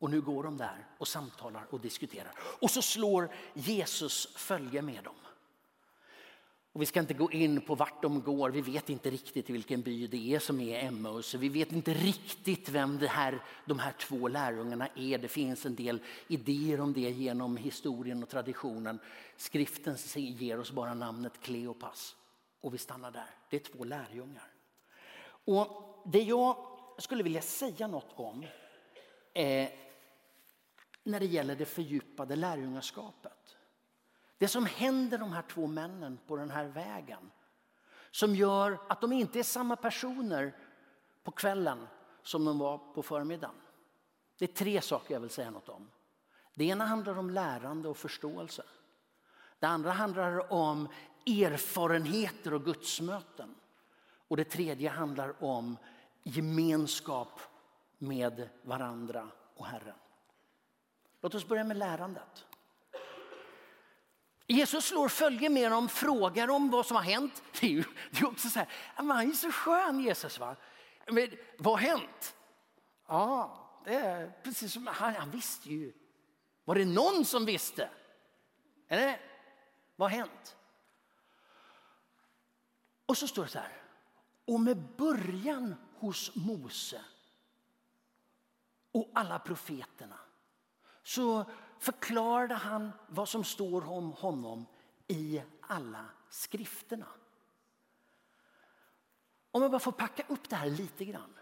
Och 0.00 0.10
nu 0.10 0.20
går 0.20 0.42
de 0.42 0.56
där 0.56 0.86
och 0.98 1.08
samtalar 1.08 1.66
och 1.70 1.80
diskuterar. 1.80 2.32
Och 2.60 2.70
så 2.70 2.82
slår 2.82 3.34
Jesus 3.54 4.36
följe 4.36 4.82
med 4.82 5.04
dem. 5.04 5.16
Och 6.74 6.82
vi 6.82 6.86
ska 6.86 7.00
inte 7.00 7.14
gå 7.14 7.32
in 7.32 7.60
på 7.60 7.74
vart 7.74 8.02
de 8.02 8.22
går. 8.22 8.50
Vi 8.50 8.60
vet 8.60 8.90
inte 8.90 9.10
riktigt 9.10 9.50
vilken 9.50 9.82
by 9.82 10.06
det 10.06 10.34
är 10.34 10.38
som 10.38 10.60
är 10.60 10.84
Emmaus. 10.84 11.34
Vi 11.34 11.48
vet 11.48 11.72
inte 11.72 11.94
riktigt 11.94 12.68
vem 12.68 12.98
det 12.98 13.06
här, 13.06 13.42
de 13.64 13.78
här 13.78 13.92
två 13.92 14.28
lärjungarna 14.28 14.88
är. 14.94 15.18
Det 15.18 15.28
finns 15.28 15.66
en 15.66 15.74
del 15.74 15.98
idéer 16.28 16.80
om 16.80 16.92
det 16.92 17.00
genom 17.00 17.56
historien 17.56 18.22
och 18.22 18.28
traditionen. 18.28 18.98
Skriften 19.36 19.96
ger 20.14 20.60
oss 20.60 20.72
bara 20.72 20.94
namnet 20.94 21.40
Kleopas 21.40 22.16
och 22.60 22.74
vi 22.74 22.78
stannar 22.78 23.10
där. 23.10 23.30
Det 23.50 23.56
är 23.56 23.60
två 23.60 23.84
lärjungar. 23.84 24.52
Och 25.26 26.02
det 26.06 26.22
jag 26.22 26.56
skulle 26.98 27.22
vilja 27.22 27.42
säga 27.42 27.86
något 27.86 28.12
om 28.14 28.46
eh, 29.34 29.68
när 31.02 31.20
det 31.20 31.26
gäller 31.26 31.56
det 31.56 31.66
fördjupade 31.66 32.36
lärjungaskapet. 32.36 33.56
Det 34.38 34.48
som 34.48 34.66
händer 34.66 35.18
de 35.18 35.32
här 35.32 35.42
två 35.42 35.66
männen 35.66 36.18
på 36.26 36.36
den 36.36 36.50
här 36.50 36.64
vägen 36.64 37.30
som 38.10 38.34
gör 38.34 38.78
att 38.88 39.00
de 39.00 39.12
inte 39.12 39.38
är 39.38 39.42
samma 39.42 39.76
personer 39.76 40.56
på 41.22 41.30
kvällen 41.30 41.86
som 42.22 42.44
de 42.44 42.58
var 42.58 42.78
på 42.78 43.02
förmiddagen. 43.02 43.54
Det 44.38 44.44
är 44.44 44.54
tre 44.54 44.80
saker 44.80 45.14
jag 45.14 45.20
vill 45.20 45.30
säga 45.30 45.50
något 45.50 45.68
om. 45.68 45.90
Det 46.54 46.64
ena 46.64 46.84
handlar 46.84 47.18
om 47.18 47.30
lärande 47.30 47.88
och 47.88 47.96
förståelse. 47.96 48.62
Det 49.58 49.66
andra 49.66 49.92
handlar 49.92 50.52
om 50.52 50.88
erfarenheter 51.26 52.54
och 52.54 52.64
gudsmöten. 52.64 53.54
Och 54.28 54.36
det 54.36 54.44
tredje 54.44 54.90
handlar 54.90 55.44
om 55.44 55.76
gemenskap 56.22 57.40
med 57.98 58.48
varandra 58.62 59.28
och 59.54 59.66
Herren. 59.66 59.96
Låt 61.20 61.34
oss 61.34 61.48
börja 61.48 61.64
med 61.64 61.76
lärandet. 61.76 62.46
Jesus 64.46 64.84
slår 64.84 65.08
följe 65.08 65.48
med 65.48 65.70
dem, 65.70 65.88
frågar 65.88 66.50
om 66.50 66.70
vad 66.70 66.86
som 66.86 66.96
har 66.96 67.02
hänt. 67.02 67.42
Det 67.60 67.66
är, 67.66 67.70
ju, 67.70 67.84
det 68.10 68.20
är 68.20 68.26
också 68.26 68.48
så 68.48 68.58
här, 68.58 68.68
han 68.94 69.10
är 69.10 69.32
så 69.32 69.52
skön 69.52 70.00
Jesus. 70.00 70.38
Va? 70.38 70.56
Men, 71.06 71.30
vad 71.58 71.80
har 71.80 71.88
hänt? 71.88 72.36
Ja, 73.06 73.60
det 73.84 73.94
är 73.94 74.32
precis 74.42 74.72
som 74.72 74.86
han, 74.86 75.14
han 75.14 75.30
visste 75.30 75.68
ju. 75.70 75.92
Var 76.64 76.74
det 76.74 76.84
någon 76.84 77.24
som 77.24 77.44
visste? 77.44 77.90
Eller? 78.88 79.20
Vad 79.96 80.10
har 80.10 80.18
hänt? 80.18 80.56
Och 83.06 83.18
så 83.18 83.28
står 83.28 83.42
det 83.42 83.50
så 83.50 83.58
här. 83.58 83.82
Och 84.44 84.60
med 84.60 84.76
början 84.96 85.74
hos 85.94 86.34
Mose 86.34 87.00
och 88.92 89.10
alla 89.14 89.38
profeterna 89.38 90.18
så 91.04 91.44
förklarade 91.78 92.54
han 92.54 92.92
vad 93.08 93.28
som 93.28 93.44
står 93.44 93.88
om 93.88 94.12
honom 94.12 94.66
i 95.06 95.42
alla 95.60 96.04
skrifterna. 96.30 97.06
Om 99.50 99.62
jag 99.62 99.70
bara 99.70 99.80
får 99.80 99.92
packa 99.92 100.24
upp 100.28 100.48
det 100.48 100.56
här 100.56 100.70
lite 100.70 101.04
grann. 101.04 101.34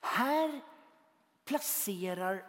Här 0.00 0.60
placerar 1.44 2.46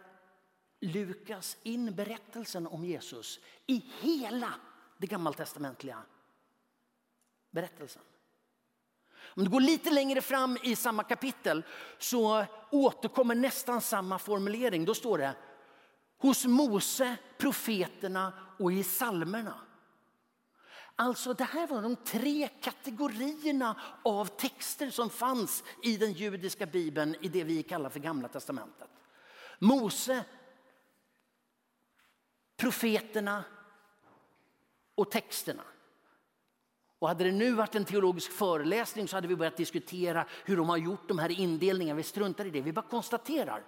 Lukas 0.80 1.56
in 1.62 1.94
berättelsen 1.94 2.66
om 2.66 2.84
Jesus 2.84 3.40
i 3.66 3.84
hela 4.00 4.54
det 4.98 5.06
gammaltestamentliga 5.06 6.02
berättelsen. 7.50 8.02
Om 9.36 9.44
du 9.44 9.50
går 9.50 9.60
lite 9.60 9.90
längre 9.90 10.20
fram 10.20 10.58
i 10.62 10.76
samma 10.76 11.02
kapitel 11.02 11.62
så 11.98 12.46
återkommer 12.70 13.34
nästan 13.34 13.80
samma 13.80 14.18
formulering. 14.18 14.84
Då 14.84 14.94
står 14.94 15.18
det 15.18 15.34
hos 16.24 16.44
Mose, 16.44 17.16
profeterna 17.38 18.32
och 18.58 18.72
i 18.72 18.82
salmerna. 18.82 19.54
Alltså 20.96 21.34
det 21.34 21.44
här 21.44 21.66
var 21.66 21.82
de 21.82 21.96
tre 21.96 22.48
kategorierna 22.60 23.80
av 24.02 24.26
texter 24.26 24.90
som 24.90 25.10
fanns 25.10 25.64
i 25.82 25.96
den 25.96 26.12
judiska 26.12 26.66
bibeln 26.66 27.16
i 27.20 27.28
det 27.28 27.44
vi 27.44 27.62
kallar 27.62 27.90
för 27.90 28.00
gamla 28.00 28.28
testamentet. 28.28 28.88
Mose, 29.58 30.24
profeterna 32.56 33.44
och 34.94 35.10
texterna. 35.10 35.64
Och 36.98 37.08
hade 37.08 37.24
det 37.24 37.32
nu 37.32 37.52
varit 37.52 37.74
en 37.74 37.84
teologisk 37.84 38.32
föreläsning 38.32 39.08
så 39.08 39.16
hade 39.16 39.28
vi 39.28 39.36
börjat 39.36 39.56
diskutera 39.56 40.26
hur 40.44 40.56
de 40.56 40.68
har 40.68 40.76
gjort 40.76 41.08
de 41.08 41.18
här 41.18 41.40
indelningarna. 41.40 41.96
Vi 41.96 42.02
struntar 42.02 42.44
i 42.44 42.50
det. 42.50 42.60
Vi 42.60 42.72
bara 42.72 42.88
konstaterar 42.88 43.64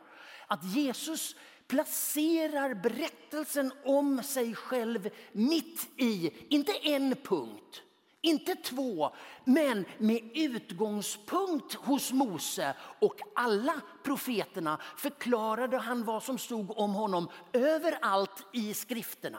att 0.46 0.64
Jesus 0.64 1.36
placerar 1.68 2.74
berättelsen 2.74 3.72
om 3.84 4.22
sig 4.22 4.54
själv 4.54 5.10
mitt 5.32 5.88
i, 5.96 6.32
inte 6.48 6.72
en 6.72 7.16
punkt, 7.16 7.82
inte 8.20 8.54
två, 8.54 9.14
men 9.44 9.84
med 9.98 10.30
utgångspunkt 10.34 11.74
hos 11.74 12.12
Mose 12.12 12.74
och 13.00 13.20
alla 13.34 13.80
profeterna 14.04 14.80
förklarade 14.96 15.78
han 15.78 16.04
vad 16.04 16.22
som 16.22 16.38
stod 16.38 16.78
om 16.78 16.94
honom 16.94 17.28
överallt 17.52 18.46
i 18.52 18.74
skrifterna. 18.74 19.38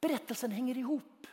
Berättelsen 0.00 0.50
hänger 0.50 0.78
ihop. 0.78 1.26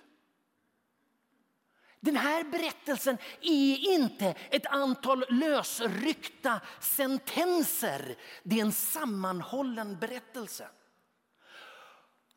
Den 2.00 2.16
här 2.16 2.44
berättelsen 2.44 3.18
är 3.42 3.94
inte 3.96 4.36
ett 4.50 4.66
antal 4.66 5.26
lösryckta 5.30 6.62
sentenser. 6.80 8.16
Det 8.44 8.60
är 8.60 8.62
en 8.62 8.72
sammanhållen 8.72 9.98
berättelse. 10.00 10.68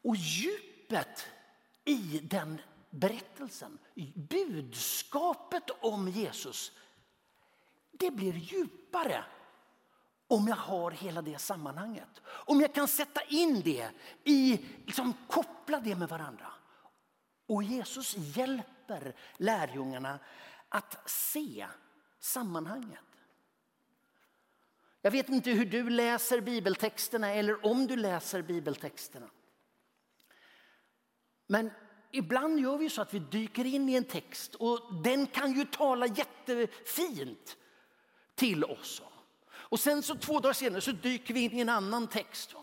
Och 0.02 0.16
djupet 0.16 1.26
i 1.84 2.20
den 2.22 2.60
berättelsen, 2.90 3.78
budskapet 4.14 5.70
om 5.80 6.08
Jesus, 6.08 6.72
det 7.92 8.10
blir 8.10 8.32
djupare 8.32 9.24
om 10.28 10.48
jag 10.48 10.56
har 10.56 10.90
hela 10.90 11.22
det 11.22 11.38
sammanhanget. 11.38 12.20
Om 12.26 12.60
jag 12.60 12.74
kan 12.74 12.88
sätta 12.88 13.22
in 13.22 13.60
det 13.60 13.90
i, 14.24 14.64
liksom 14.86 15.14
koppla 15.28 15.80
det 15.80 15.94
med 15.94 16.08
varandra. 16.08 16.52
Och 17.46 17.62
Jesus 17.62 18.16
hjälper 18.16 18.79
lärjungarna 19.36 20.18
att 20.68 21.10
se 21.10 21.66
sammanhanget. 22.18 22.98
Jag 25.02 25.10
vet 25.10 25.28
inte 25.28 25.50
hur 25.50 25.66
du 25.66 25.90
läser 25.90 26.40
bibeltexterna 26.40 27.34
eller 27.34 27.66
om 27.66 27.86
du 27.86 27.96
läser 27.96 28.42
bibeltexterna. 28.42 29.30
Men 31.46 31.70
ibland 32.10 32.60
gör 32.60 32.78
vi 32.78 32.90
så 32.90 33.02
att 33.02 33.14
vi 33.14 33.18
dyker 33.18 33.64
in 33.64 33.88
i 33.88 33.94
en 33.94 34.04
text 34.04 34.54
och 34.54 34.94
den 34.94 35.26
kan 35.26 35.52
ju 35.52 35.64
tala 35.64 36.06
jättefint 36.06 37.56
till 38.34 38.64
oss. 38.64 39.02
Och 39.50 39.80
sen 39.80 40.02
så 40.02 40.14
två 40.14 40.40
dagar 40.40 40.52
senare 40.52 40.80
så 40.80 40.92
dyker 40.92 41.34
vi 41.34 41.40
in 41.40 41.52
i 41.52 41.60
en 41.60 41.68
annan 41.68 42.06
text. 42.06 42.54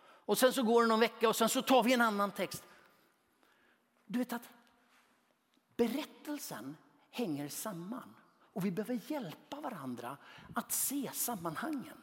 Och 0.00 0.38
sen 0.38 0.52
så 0.52 0.62
går 0.62 0.82
det 0.82 0.88
någon 0.88 1.00
vecka 1.00 1.28
och 1.28 1.36
sen 1.36 1.48
så 1.48 1.62
tar 1.62 1.82
vi 1.82 1.92
en 1.92 2.00
annan 2.00 2.30
text. 2.30 2.62
Du 4.06 4.18
vet 4.18 4.32
att 4.32 4.48
berättelsen 5.78 6.76
hänger 7.10 7.48
samman 7.48 8.14
och 8.52 8.64
vi 8.64 8.70
behöver 8.70 9.00
hjälpa 9.06 9.60
varandra 9.60 10.16
att 10.54 10.72
se 10.72 11.10
sammanhangen. 11.14 11.98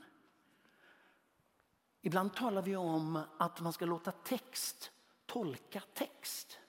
Ibland 2.02 2.34
talar 2.34 2.62
vi 2.62 2.76
om 2.76 3.20
att 3.38 3.62
man 3.62 3.74
ska 3.74 3.86
låta 3.86 4.12
text 4.12 4.92
tolka 5.26 5.82
text. 5.94 6.60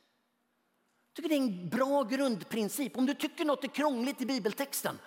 Jag 1.08 1.16
tycker 1.16 1.28
det 1.28 1.34
är 1.34 1.62
en 1.62 1.68
bra 1.68 2.02
grundprincip. 2.02 2.96
Om 2.96 3.06
du 3.06 3.14
tycker 3.14 3.44
något 3.44 3.64
är 3.64 3.68
krångligt 3.68 4.20
i 4.20 4.26
bibeltexten, 4.26 4.98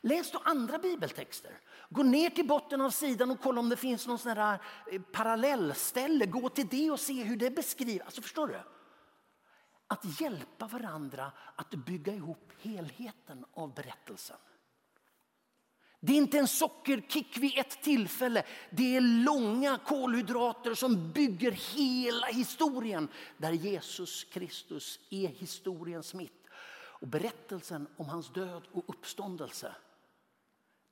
läs 0.00 0.30
då 0.30 0.38
andra 0.44 0.78
bibeltexter. 0.78 1.60
Gå 1.90 2.02
ner 2.02 2.30
till 2.30 2.46
botten 2.46 2.80
av 2.80 2.90
sidan 2.90 3.30
och 3.30 3.40
kolla 3.40 3.60
om 3.60 3.68
det 3.68 3.76
finns 3.76 4.06
någon 4.06 4.18
sån 4.18 4.36
här 4.36 4.58
eh, 4.92 5.02
parallellställe. 5.02 6.26
Gå 6.26 6.48
till 6.48 6.68
det 6.68 6.90
och 6.90 7.00
se 7.00 7.22
hur 7.22 7.36
det 7.36 7.50
beskrivs. 7.50 8.02
Alltså, 8.04 8.22
förstår 8.22 8.48
du? 8.48 8.60
Att 9.86 10.20
hjälpa 10.20 10.66
varandra 10.66 11.32
att 11.56 11.70
bygga 11.70 12.14
ihop 12.14 12.52
helheten 12.60 13.44
av 13.54 13.74
berättelsen. 13.74 14.36
Det 16.00 16.12
är 16.12 16.16
inte 16.16 16.38
en 16.38 16.48
sockerkick 16.48 17.38
vid 17.38 17.58
ett 17.58 17.82
tillfälle. 17.82 18.44
Det 18.70 18.96
är 18.96 19.00
långa 19.00 19.78
kolhydrater 19.78 20.74
som 20.74 21.12
bygger 21.12 21.50
hela 21.50 22.26
historien 22.26 23.08
där 23.38 23.52
Jesus 23.52 24.24
Kristus 24.24 25.00
är 25.10 25.28
historiens 25.28 26.14
mitt. 26.14 26.46
Och 27.00 27.08
berättelsen 27.08 27.86
om 27.96 28.08
hans 28.08 28.32
död 28.32 28.62
och 28.72 28.84
uppståndelse 28.86 29.74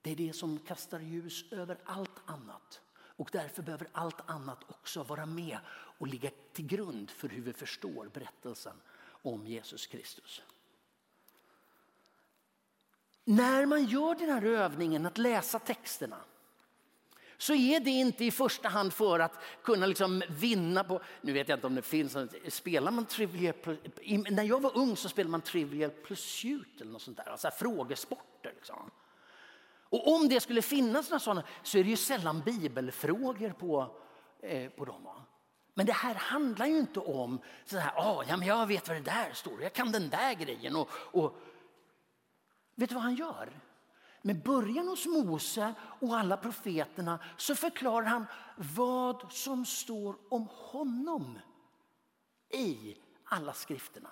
det 0.03 0.11
är 0.11 0.17
det 0.17 0.33
som 0.33 0.59
kastar 0.59 1.01
ljus 1.01 1.53
över 1.53 1.79
allt 1.85 2.21
annat. 2.27 2.81
Och 3.23 3.29
därför 3.33 3.63
behöver 3.63 3.89
allt 3.93 4.31
annat 4.31 4.59
också 4.69 5.03
vara 5.03 5.27
med 5.27 5.59
och 5.99 6.07
ligga 6.07 6.31
till 6.53 6.67
grund 6.67 7.11
för 7.11 7.29
hur 7.29 7.43
vi 7.43 7.53
förstår 7.53 8.09
berättelsen 8.13 8.77
om 9.05 9.47
Jesus 9.47 9.87
Kristus. 9.87 10.43
När 13.25 13.67
man 13.67 13.85
gör 13.85 14.15
den 14.15 14.29
här 14.29 14.45
övningen 14.45 15.07
att 15.07 15.19
läsa 15.19 15.59
texterna 15.59 16.17
så 17.37 17.55
är 17.55 17.81
det 17.81 17.91
inte 17.91 18.25
i 18.25 18.31
första 18.31 18.69
hand 18.69 18.93
för 18.93 19.21
att 19.21 19.43
kunna 19.63 19.87
liksom 19.87 20.23
vinna 20.29 20.85
på, 20.85 21.01
nu 21.21 21.33
vet 21.33 21.49
jag 21.49 21.57
inte 21.57 21.67
om 21.67 21.75
det 21.75 21.83
finns, 21.83 22.17
spelar 22.49 22.91
man 22.91 23.07
Trivial, 23.07 23.55
när 24.31 24.45
jag 24.45 24.61
var 24.61 24.77
ung 24.77 24.97
så 24.97 25.09
spelade 25.09 25.31
man 25.31 25.41
Trivial 25.41 25.91
Pursuit 25.91 26.81
eller 26.81 26.93
något 26.93 27.03
sånt 27.03 27.17
där, 27.17 27.29
alltså 27.29 27.51
frågesporter. 27.51 28.53
Liksom. 28.57 28.91
Och 29.93 30.15
om 30.15 30.29
det 30.29 30.41
skulle 30.41 30.63
finnas 30.63 31.11
några 31.11 31.21
sådana 31.21 31.43
så 31.63 31.79
är 31.79 31.85
det 31.85 31.91
ju 31.91 31.97
sällan 31.97 32.41
bibelfrågor 32.41 33.51
på, 33.51 33.97
eh, 34.43 34.71
på 34.71 34.85
dem. 34.85 35.09
Men 35.75 35.87
det 35.87 35.93
här 35.93 36.15
handlar 36.15 36.67
ju 36.67 36.79
inte 36.79 37.01
om 37.01 37.41
så 37.65 37.79
här, 37.79 37.93
ah, 37.97 38.25
ja, 38.29 38.37
men 38.37 38.49
jag 38.49 38.67
vet 38.67 38.89
vad 38.89 38.97
det 38.97 39.01
där 39.01 39.33
står, 39.33 39.63
jag 39.63 39.73
kan 39.73 39.93
den 39.93 40.11
där 40.11 40.35
grejen. 40.35 40.77
Och, 40.77 40.91
och, 40.95 41.37
vet 42.75 42.89
du 42.89 42.95
vad 42.95 43.05
han 43.05 43.15
gör? 43.15 43.61
Med 44.23 44.43
början 44.43 44.89
hos 44.89 45.07
Mose 45.07 45.75
och 46.01 46.17
alla 46.17 46.37
profeterna 46.37 47.19
så 47.37 47.55
förklarar 47.55 48.07
han 48.07 48.27
vad 48.57 49.33
som 49.33 49.65
står 49.65 50.17
om 50.29 50.49
honom 50.51 51.39
i 52.51 52.97
alla 53.25 53.53
skrifterna. 53.53 54.11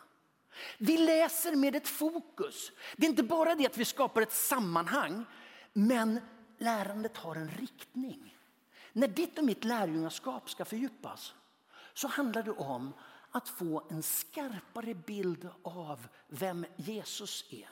Vi 0.78 0.99
läser 0.99 1.56
med 1.56 1.76
ett 1.76 1.88
fokus. 1.88 2.72
Det 2.96 3.06
är 3.06 3.10
inte 3.10 3.22
bara 3.22 3.54
det 3.54 3.66
att 3.66 3.78
vi 3.78 3.84
skapar 3.84 4.22
ett 4.22 4.32
sammanhang, 4.32 5.25
men 5.72 6.20
lärandet 6.58 7.16
har 7.16 7.36
en 7.36 7.50
riktning. 7.50 8.36
När 8.92 9.08
ditt 9.08 9.38
och 9.38 9.44
mitt 9.44 9.64
lärjungaskap 9.64 10.50
ska 10.50 10.64
fördjupas 10.64 11.34
så 11.94 12.08
handlar 12.08 12.42
det 12.42 12.50
om 12.50 12.92
att 13.30 13.48
få 13.48 13.86
en 13.90 14.02
skarpare 14.02 14.94
bild 14.94 15.48
av 15.62 16.08
vem 16.28 16.66
Jesus 16.76 17.44
är. 17.50 17.68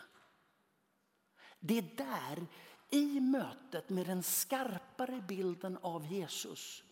Det 1.60 1.78
är 1.78 1.96
där, 1.96 2.46
i 2.90 3.20
mötet 3.20 3.88
med 3.88 4.06
den 4.06 4.22
skarpare 4.22 5.24
bilden 5.28 5.78
av 5.82 6.12
Jesus 6.12 6.82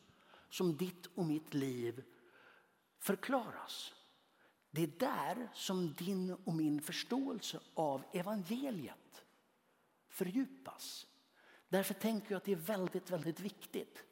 som 0.50 0.76
ditt 0.76 1.06
och 1.06 1.26
mitt 1.26 1.54
liv 1.54 2.04
förklaras. 2.98 3.94
Det 4.70 4.82
är 4.82 4.98
där 4.98 5.48
som 5.54 5.94
din 5.94 6.34
och 6.44 6.54
min 6.54 6.80
förståelse 6.82 7.60
av 7.74 8.04
evangeliet 8.12 9.05
fördjupas. 10.16 11.06
Därför 11.68 11.94
tänker 11.94 12.30
jag 12.30 12.36
att 12.36 12.44
det 12.44 12.52
är 12.52 12.56
väldigt, 12.56 13.10
väldigt 13.10 13.40
viktigt 13.40 14.04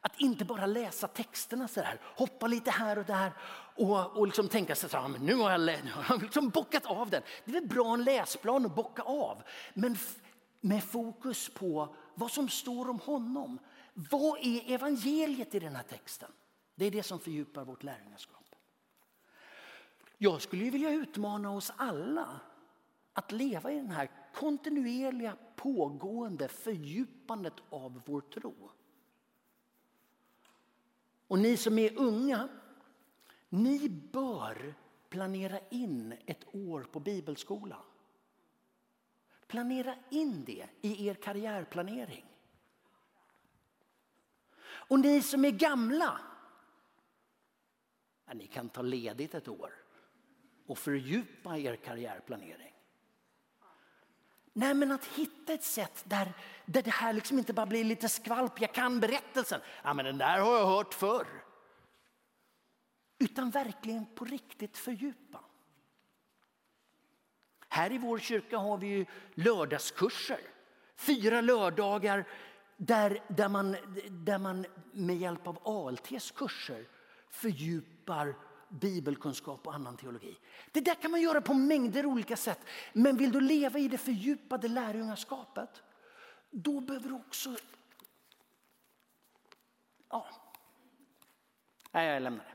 att 0.00 0.20
inte 0.20 0.44
bara 0.44 0.66
läsa 0.66 1.08
texterna 1.08 1.68
så 1.68 1.80
här, 1.80 2.00
hoppa 2.16 2.46
lite 2.46 2.70
här 2.70 2.98
och 2.98 3.04
där 3.04 3.32
och, 3.76 4.16
och 4.16 4.26
liksom 4.26 4.48
tänka 4.48 4.74
sig 4.74 4.90
att 4.92 5.20
nu 5.20 5.34
har 5.34 5.50
jag, 5.50 5.60
nu 5.60 5.90
har 5.90 6.04
jag 6.08 6.22
liksom 6.22 6.48
bockat 6.48 6.86
av 6.86 7.10
den. 7.10 7.22
Det 7.44 7.50
är 7.50 7.60
väl 7.60 7.68
bra 7.68 7.94
en 7.94 8.04
läsplan 8.04 8.66
att 8.66 8.74
bocka 8.74 9.02
av, 9.02 9.42
men 9.74 9.96
med 10.60 10.84
fokus 10.84 11.48
på 11.48 11.94
vad 12.14 12.30
som 12.30 12.48
står 12.48 12.90
om 12.90 13.00
honom. 13.00 13.58
Vad 13.94 14.38
är 14.42 14.74
evangeliet 14.74 15.54
i 15.54 15.58
den 15.58 15.76
här 15.76 15.82
texten? 15.82 16.32
Det 16.74 16.84
är 16.84 16.90
det 16.90 17.02
som 17.02 17.20
fördjupar 17.20 17.64
vårt 17.64 17.82
lärjungaskap. 17.82 18.54
Jag 20.18 20.42
skulle 20.42 20.70
vilja 20.70 20.90
utmana 20.90 21.50
oss 21.50 21.72
alla 21.76 22.40
att 23.16 23.32
leva 23.32 23.72
i 23.72 23.76
den 23.76 23.90
här 23.90 24.10
kontinuerliga 24.34 25.36
pågående 25.56 26.48
fördjupandet 26.48 27.54
av 27.70 28.02
vår 28.06 28.20
tro. 28.20 28.70
Och 31.26 31.38
ni 31.38 31.56
som 31.56 31.78
är 31.78 31.98
unga, 31.98 32.48
ni 33.48 33.88
bör 33.88 34.74
planera 35.08 35.58
in 35.70 36.14
ett 36.26 36.54
år 36.54 36.82
på 36.82 37.00
bibelskola. 37.00 37.82
Planera 39.46 39.94
in 40.10 40.44
det 40.44 40.68
i 40.80 41.08
er 41.08 41.14
karriärplanering. 41.14 42.24
Och 44.62 45.00
ni 45.00 45.22
som 45.22 45.44
är 45.44 45.50
gamla, 45.50 46.20
ni 48.34 48.46
kan 48.46 48.68
ta 48.68 48.82
ledigt 48.82 49.34
ett 49.34 49.48
år 49.48 49.72
och 50.66 50.78
fördjupa 50.78 51.58
er 51.58 51.76
karriärplanering. 51.76 52.75
Nej, 54.58 54.74
men 54.74 54.92
att 54.92 55.04
hitta 55.04 55.52
ett 55.52 55.64
sätt 55.64 56.04
där, 56.04 56.32
där 56.66 56.82
det 56.82 56.90
här 56.90 57.12
liksom 57.12 57.38
inte 57.38 57.52
bara 57.52 57.66
blir 57.66 57.84
lite 57.84 58.08
skvalp, 58.08 58.60
jag 58.60 58.74
kan 58.74 59.00
berättelsen. 59.00 59.60
Ja, 59.82 59.94
men 59.94 60.04
den 60.04 60.18
där 60.18 60.38
har 60.38 60.58
jag 60.58 60.66
hört 60.66 60.94
förr. 60.94 61.26
Utan 63.18 63.50
verkligen 63.50 64.06
på 64.14 64.24
riktigt 64.24 64.78
fördjupa. 64.78 65.40
Här 67.68 67.92
i 67.92 67.98
vår 67.98 68.18
kyrka 68.18 68.58
har 68.58 68.78
vi 68.78 68.86
ju 68.86 69.06
lördagskurser. 69.34 70.40
Fyra 70.96 71.40
lördagar 71.40 72.28
där, 72.76 73.22
där, 73.28 73.48
man, 73.48 73.76
där 74.10 74.38
man 74.38 74.66
med 74.92 75.16
hjälp 75.16 75.46
av 75.46 75.58
ALTs 75.64 76.30
kurser 76.30 76.84
fördjupar 77.30 78.34
bibelkunskap 78.68 79.66
och 79.66 79.74
annan 79.74 79.96
teologi. 79.96 80.36
Det 80.72 80.80
där 80.80 80.94
kan 80.94 81.10
man 81.10 81.20
göra 81.20 81.40
på 81.40 81.54
mängder 81.54 82.06
olika 82.06 82.36
sätt. 82.36 82.60
Men 82.92 83.16
vill 83.16 83.32
du 83.32 83.40
leva 83.40 83.78
i 83.78 83.88
det 83.88 83.98
fördjupade 83.98 84.68
lärjungaskapet, 84.68 85.82
då 86.50 86.80
behöver 86.80 87.08
du 87.08 87.14
också... 87.14 87.56
Ja. 90.08 90.26
Nej, 91.92 92.06
jag 92.06 92.22
lämnar 92.22 92.44
det. 92.44 92.50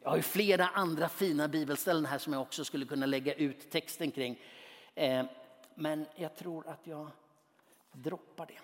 Jag 0.00 0.10
har 0.10 0.16
ju 0.16 0.22
flera 0.22 0.68
andra 0.68 1.08
fina 1.08 1.48
bibelställen 1.48 2.06
här 2.06 2.18
som 2.18 2.32
jag 2.32 2.42
också 2.42 2.64
skulle 2.64 2.86
kunna 2.86 3.06
lägga 3.06 3.34
ut 3.34 3.70
texten 3.70 4.10
kring. 4.10 4.40
Eh, 4.94 5.26
men 5.74 6.06
jag 6.16 6.36
tror 6.36 6.68
att 6.68 6.86
jag 6.86 7.10
droppar 7.92 8.46
det. 8.46 8.58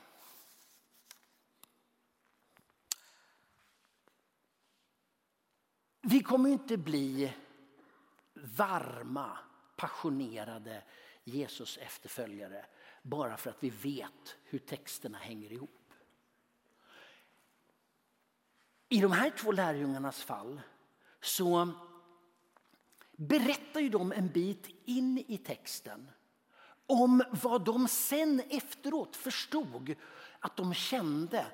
Vi 6.15 6.23
kommer 6.23 6.51
inte 6.51 6.77
bli 6.77 7.33
varma, 8.35 9.39
passionerade 9.77 10.83
Jesus 11.25 11.77
efterföljare 11.77 12.67
bara 13.03 13.37
för 13.37 13.51
att 13.51 13.57
vi 13.61 13.71
vet 13.71 14.37
hur 14.45 14.59
texterna 14.59 15.19
hänger 15.19 15.53
ihop. 15.53 15.93
I 18.89 19.01
de 19.01 19.13
här 19.13 19.31
två 19.31 19.53
lärjungarnas 19.53 20.23
fall 20.23 20.61
så 21.21 21.73
berättar 23.13 23.81
ju 23.81 23.89
de 23.89 24.13
en 24.13 24.29
bit 24.29 24.69
in 24.85 25.25
i 25.29 25.39
texten 25.39 26.11
om 26.87 27.23
vad 27.43 27.65
de 27.65 27.89
sen 27.89 28.43
efteråt 28.51 29.17
förstod 29.17 29.95
att 30.39 30.57
de 30.57 30.75
kände 30.75 31.47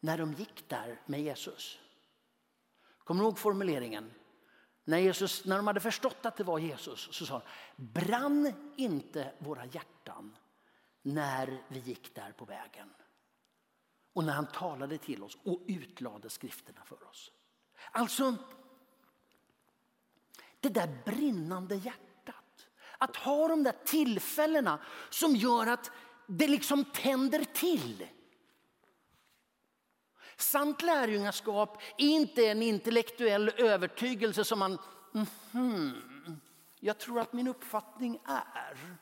när 0.00 0.18
de 0.18 0.32
gick 0.32 0.68
där 0.68 1.00
med 1.06 1.22
Jesus. 1.22 1.78
Kommer 3.04 3.20
du 3.20 3.26
ihåg 3.26 3.38
formuleringen? 3.38 4.12
När, 4.84 4.98
Jesus, 4.98 5.44
när 5.44 5.56
de 5.56 5.66
hade 5.66 5.80
förstått 5.80 6.26
att 6.26 6.36
det 6.36 6.44
var 6.44 6.58
Jesus 6.58 7.08
så 7.12 7.26
sa 7.26 7.42
de, 7.76 7.84
brann 7.84 8.72
inte 8.76 9.32
våra 9.38 9.64
hjärtan 9.66 10.36
när 11.02 11.62
vi 11.68 11.78
gick 11.78 12.14
där 12.14 12.32
på 12.32 12.44
vägen? 12.44 12.90
Och 14.12 14.24
när 14.24 14.32
han 14.32 14.46
talade 14.46 14.98
till 14.98 15.22
oss 15.22 15.38
och 15.44 15.62
utlade 15.66 16.30
skrifterna 16.30 16.84
för 16.84 17.08
oss. 17.08 17.30
Alltså, 17.92 18.34
det 20.60 20.68
där 20.68 21.02
brinnande 21.04 21.74
hjärtat. 21.74 22.68
Att 22.98 23.16
ha 23.16 23.48
de 23.48 23.62
där 23.62 23.74
tillfällena 23.84 24.78
som 25.10 25.36
gör 25.36 25.66
att 25.66 25.90
det 26.26 26.48
liksom 26.48 26.84
tänder 26.84 27.44
till. 27.44 28.06
Sant 30.36 30.82
lärjungaskap 30.82 31.82
är 31.98 32.06
inte 32.06 32.46
en 32.46 32.62
intellektuell 32.62 33.48
övertygelse 33.56 34.44
som 34.44 34.58
man, 34.58 34.78
mm 35.14 35.26
-hmm, 35.52 35.92
jag 36.80 36.98
tror 36.98 37.20
att 37.20 37.32
min 37.32 37.48
uppfattning 37.48 38.18
är. 38.24 38.96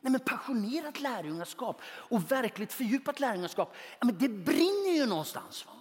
Nej, 0.00 0.10
men 0.12 0.20
passionerat 0.20 1.00
lärjungaskap 1.00 1.80
och 1.84 2.32
verkligt 2.32 2.72
fördjupat 2.72 3.20
lärjungaskap, 3.20 3.74
ja, 3.98 4.06
men 4.06 4.18
det 4.18 4.28
brinner 4.28 4.94
ju 4.94 5.06
någonstans. 5.06 5.66
Va? 5.66 5.72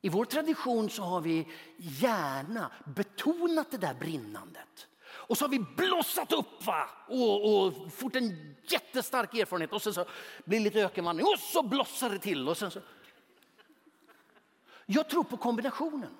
I 0.00 0.08
vår 0.08 0.24
tradition 0.24 0.90
så 0.90 1.02
har 1.02 1.20
vi 1.20 1.48
gärna 1.76 2.72
betonat 2.84 3.70
det 3.70 3.78
där 3.78 3.94
brinnandet. 3.94 4.88
Och 5.28 5.38
så 5.38 5.44
har 5.44 5.48
vi 5.48 5.58
blossat 5.58 6.32
upp 6.32 6.66
va? 6.66 6.88
Och, 7.06 7.66
och 7.66 7.92
fått 7.92 8.16
en 8.16 8.56
jättestark 8.62 9.34
erfarenhet 9.34 9.72
och 9.72 9.82
sen 9.82 9.94
så 9.94 10.04
blir 10.44 10.58
det 10.58 10.64
lite 10.64 10.80
ökenvandring 10.80 11.26
och 11.26 11.38
så 11.38 11.62
blossar 11.62 12.10
det 12.10 12.18
till. 12.18 12.48
Och 12.48 12.56
sen 12.56 12.70
så... 12.70 12.80
Jag 14.86 15.08
tror 15.08 15.24
på 15.24 15.36
kombinationen. 15.36 16.18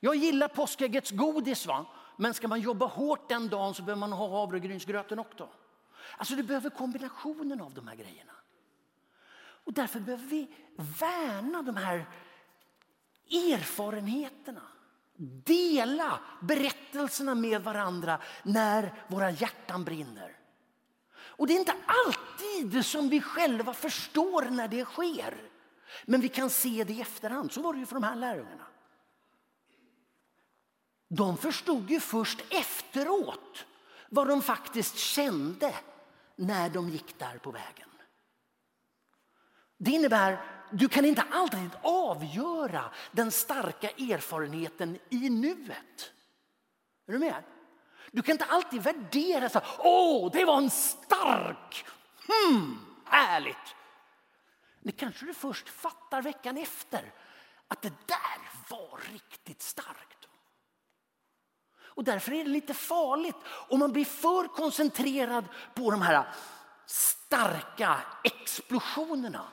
Jag 0.00 0.14
gillar 0.14 0.48
påskäggets 0.48 1.10
godis, 1.10 1.66
va? 1.66 1.86
men 2.16 2.34
ska 2.34 2.48
man 2.48 2.60
jobba 2.60 2.86
hårt 2.86 3.28
den 3.28 3.48
dagen 3.48 3.74
så 3.74 3.82
behöver 3.82 4.00
man 4.00 4.12
ha 4.12 4.40
havregrynsgröten 4.40 5.18
också. 5.18 5.48
Alltså 6.16 6.34
du 6.34 6.42
behöver 6.42 6.70
kombinationen 6.70 7.60
av 7.60 7.74
de 7.74 7.88
här 7.88 7.96
grejerna. 7.96 8.32
Och 9.64 9.72
därför 9.72 10.00
behöver 10.00 10.26
vi 10.26 10.48
värna 10.76 11.62
de 11.62 11.76
här 11.76 12.06
erfarenheterna. 13.30 14.62
Dela 15.44 16.20
berättelserna 16.40 17.34
med 17.34 17.62
varandra 17.62 18.18
när 18.42 19.04
våra 19.08 19.30
hjärtan 19.30 19.84
brinner. 19.84 20.36
Och 21.14 21.46
det 21.46 21.54
är 21.54 21.58
inte 21.58 21.76
alltid 21.86 22.86
som 22.86 23.08
vi 23.08 23.20
själva 23.20 23.74
förstår 23.74 24.42
när 24.42 24.68
det 24.68 24.84
sker. 24.84 25.50
Men 26.04 26.20
vi 26.20 26.28
kan 26.28 26.50
se 26.50 26.84
det 26.84 26.92
i 26.92 27.00
efterhand. 27.00 27.52
Så 27.52 27.62
var 27.62 27.72
det 27.72 27.78
ju 27.78 27.86
för 27.86 27.94
de 27.94 28.02
här 28.02 28.16
lärjungarna. 28.16 28.66
De 31.08 31.36
förstod 31.36 31.90
ju 31.90 32.00
först 32.00 32.40
efteråt 32.50 33.66
vad 34.08 34.28
de 34.28 34.42
faktiskt 34.42 34.98
kände 34.98 35.74
när 36.36 36.70
de 36.70 36.88
gick 36.88 37.18
där 37.18 37.38
på 37.38 37.50
vägen. 37.50 37.88
Det 39.78 39.90
innebär 39.90 40.51
du 40.72 40.88
kan 40.88 41.04
inte 41.04 41.24
alltid 41.30 41.70
avgöra 41.82 42.84
den 43.12 43.30
starka 43.30 43.90
erfarenheten 43.90 44.98
i 45.10 45.30
nuet. 45.30 46.12
Är 47.06 47.12
du 47.12 47.18
med? 47.18 47.42
Du 48.10 48.22
kan 48.22 48.32
inte 48.32 48.44
alltid 48.44 48.82
värdera 48.82 49.48
så 49.48 49.60
åh, 49.78 50.30
det 50.32 50.44
var 50.44 50.58
en 50.58 50.70
stark, 50.70 51.84
hmm, 52.26 52.86
härligt. 53.04 53.74
Det 54.80 54.92
kanske 54.92 55.26
du 55.26 55.34
först 55.34 55.68
fattar 55.68 56.22
veckan 56.22 56.56
efter, 56.56 57.12
att 57.68 57.82
det 57.82 57.92
där 58.06 58.50
var 58.68 59.00
riktigt 59.12 59.62
starkt. 59.62 60.28
Och 61.94 62.04
därför 62.04 62.32
är 62.32 62.44
det 62.44 62.50
lite 62.50 62.74
farligt 62.74 63.36
om 63.68 63.78
man 63.78 63.92
blir 63.92 64.04
för 64.04 64.48
koncentrerad 64.48 65.44
på 65.74 65.90
de 65.90 66.02
här 66.02 66.34
starka 66.86 68.00
explosionerna. 68.24 69.44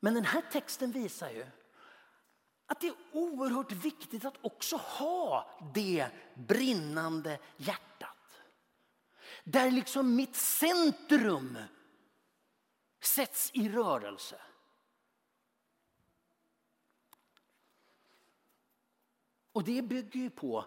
Men 0.00 0.14
den 0.14 0.24
här 0.24 0.42
texten 0.52 0.92
visar 0.92 1.30
ju 1.30 1.46
att 2.66 2.80
det 2.80 2.86
är 2.86 2.96
oerhört 3.12 3.72
viktigt 3.72 4.24
att 4.24 4.44
också 4.44 4.76
ha 4.76 5.50
det 5.74 6.08
brinnande 6.34 7.38
hjärtat. 7.56 8.40
Där 9.44 9.70
liksom 9.70 10.16
mitt 10.16 10.36
centrum 10.36 11.58
sätts 13.00 13.50
i 13.54 13.68
rörelse. 13.68 14.40
Och 19.52 19.64
det 19.64 19.82
bygger 19.82 20.20
ju 20.20 20.30
på 20.30 20.66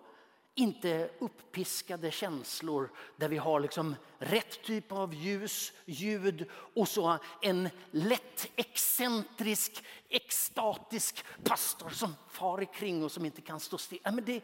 inte 0.55 1.09
uppiskade 1.19 2.11
känslor 2.11 2.91
där 3.17 3.29
vi 3.29 3.37
har 3.37 3.59
liksom 3.59 3.95
rätt 4.17 4.63
typ 4.63 4.91
av 4.91 5.13
ljus, 5.13 5.73
ljud 5.85 6.49
och 6.51 6.87
så 6.87 7.17
en 7.41 7.69
lätt 7.91 8.51
excentrisk, 8.55 9.85
extatisk 10.09 11.25
pastor 11.43 11.89
som 11.89 12.15
far 12.29 12.57
omkring 12.57 13.03
och 13.03 13.11
som 13.11 13.25
inte 13.25 13.41
kan 13.41 13.59
stå 13.59 13.77
still. 13.77 13.99
Men 14.03 14.25
det, 14.25 14.43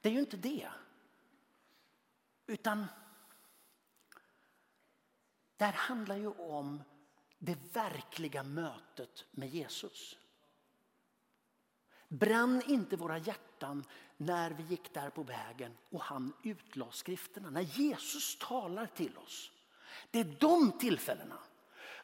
det 0.00 0.08
är 0.08 0.12
ju 0.12 0.20
inte 0.20 0.36
det. 0.36 0.68
Utan 2.46 2.86
det 5.56 5.64
här 5.64 5.72
handlar 5.72 6.16
ju 6.16 6.28
om 6.28 6.82
det 7.38 7.58
verkliga 7.72 8.42
mötet 8.42 9.24
med 9.30 9.48
Jesus. 9.48 10.18
Brann 12.08 12.62
inte 12.66 12.96
våra 12.96 13.18
hjärtan 13.18 13.84
när 14.16 14.50
vi 14.50 14.62
gick 14.62 14.94
där 14.94 15.10
på 15.10 15.22
vägen 15.22 15.76
och 15.90 16.00
han 16.00 16.32
utlade 16.42 16.92
skrifterna? 16.92 17.50
När 17.50 17.60
Jesus 17.60 18.38
talar 18.38 18.86
till 18.86 19.18
oss. 19.18 19.50
Det 20.10 20.20
är 20.20 20.36
de 20.40 20.72
tillfällena. 20.72 21.38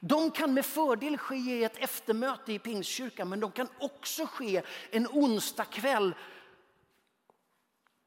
De 0.00 0.30
kan 0.30 0.54
med 0.54 0.66
fördel 0.66 1.18
ske 1.18 1.36
i 1.36 1.64
ett 1.64 1.78
eftermöte 1.78 2.52
i 2.52 2.58
Pingstkyrkan 2.58 3.28
men 3.28 3.40
de 3.40 3.50
kan 3.50 3.68
också 3.78 4.26
ske 4.26 4.62
en 4.90 5.06
onsdag 5.06 5.64
kväll 5.64 6.14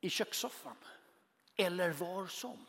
i 0.02 0.10
kökssoffan 0.10 0.78
eller 1.56 1.92
var 1.92 2.28
som. 2.28 2.66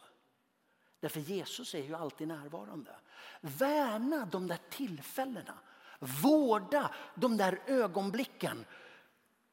Därför 1.00 1.20
Jesus 1.20 1.74
är 1.74 1.82
ju 1.82 1.94
alltid 1.94 2.28
närvarande. 2.28 2.96
Värna 3.40 4.26
de 4.26 4.46
där 4.46 4.58
tillfällena. 4.70 5.58
Vårda 5.98 6.94
de 7.14 7.36
där 7.36 7.62
ögonblicken 7.66 8.64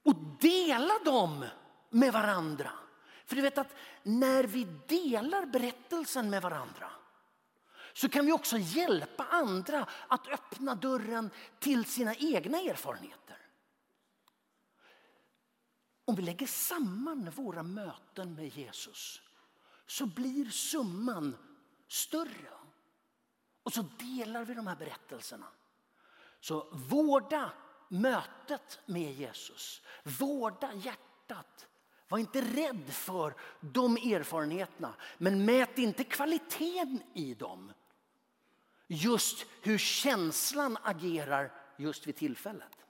och 0.03 0.15
dela 0.39 0.99
dem 1.05 1.45
med 1.89 2.13
varandra. 2.13 2.71
För 3.25 3.35
du 3.35 3.41
vet 3.41 3.57
att 3.57 3.75
när 4.03 4.43
vi 4.43 4.63
delar 4.87 5.45
berättelsen 5.45 6.29
med 6.29 6.41
varandra 6.41 6.91
så 7.93 8.09
kan 8.09 8.25
vi 8.25 8.31
också 8.31 8.57
hjälpa 8.57 9.23
andra 9.23 9.87
att 10.07 10.27
öppna 10.27 10.75
dörren 10.75 11.29
till 11.59 11.85
sina 11.85 12.15
egna 12.15 12.57
erfarenheter. 12.61 13.37
Om 16.05 16.15
vi 16.15 16.21
lägger 16.21 16.47
samman 16.47 17.29
våra 17.29 17.63
möten 17.63 18.35
med 18.35 18.47
Jesus 18.47 19.21
så 19.85 20.05
blir 20.05 20.49
summan 20.49 21.37
större. 21.87 22.49
Och 23.63 23.73
så 23.73 23.85
delar 23.99 24.45
vi 24.45 24.53
de 24.53 24.67
här 24.67 24.75
berättelserna. 24.75 25.47
Så 26.39 26.69
vårda 26.71 27.51
mötet 27.93 28.79
med 28.85 29.13
Jesus. 29.13 29.81
Vårda 30.03 30.73
hjärtat. 30.73 31.67
Var 32.07 32.17
inte 32.17 32.41
rädd 32.41 32.93
för 32.93 33.35
de 33.59 33.97
erfarenheterna, 33.97 34.93
men 35.17 35.45
mät 35.45 35.77
inte 35.77 36.03
kvaliteten 36.03 37.03
i 37.13 37.33
dem. 37.33 37.73
Just 38.87 39.45
hur 39.61 39.77
känslan 39.77 40.77
agerar 40.83 41.51
just 41.77 42.07
vid 42.07 42.15
tillfället. 42.15 42.85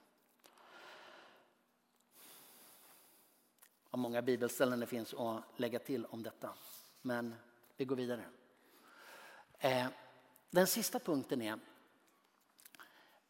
Vad 3.90 3.98
många 3.98 4.22
bibelställen 4.22 4.80
det 4.80 4.86
finns 4.86 5.14
att 5.14 5.42
lägga 5.56 5.78
till 5.78 6.06
om 6.06 6.22
detta. 6.22 6.54
Men 7.02 7.34
vi 7.76 7.84
går 7.84 7.96
vidare. 7.96 8.24
Eh, 9.58 9.86
den 10.50 10.66
sista 10.66 10.98
punkten 10.98 11.42
är 11.42 11.58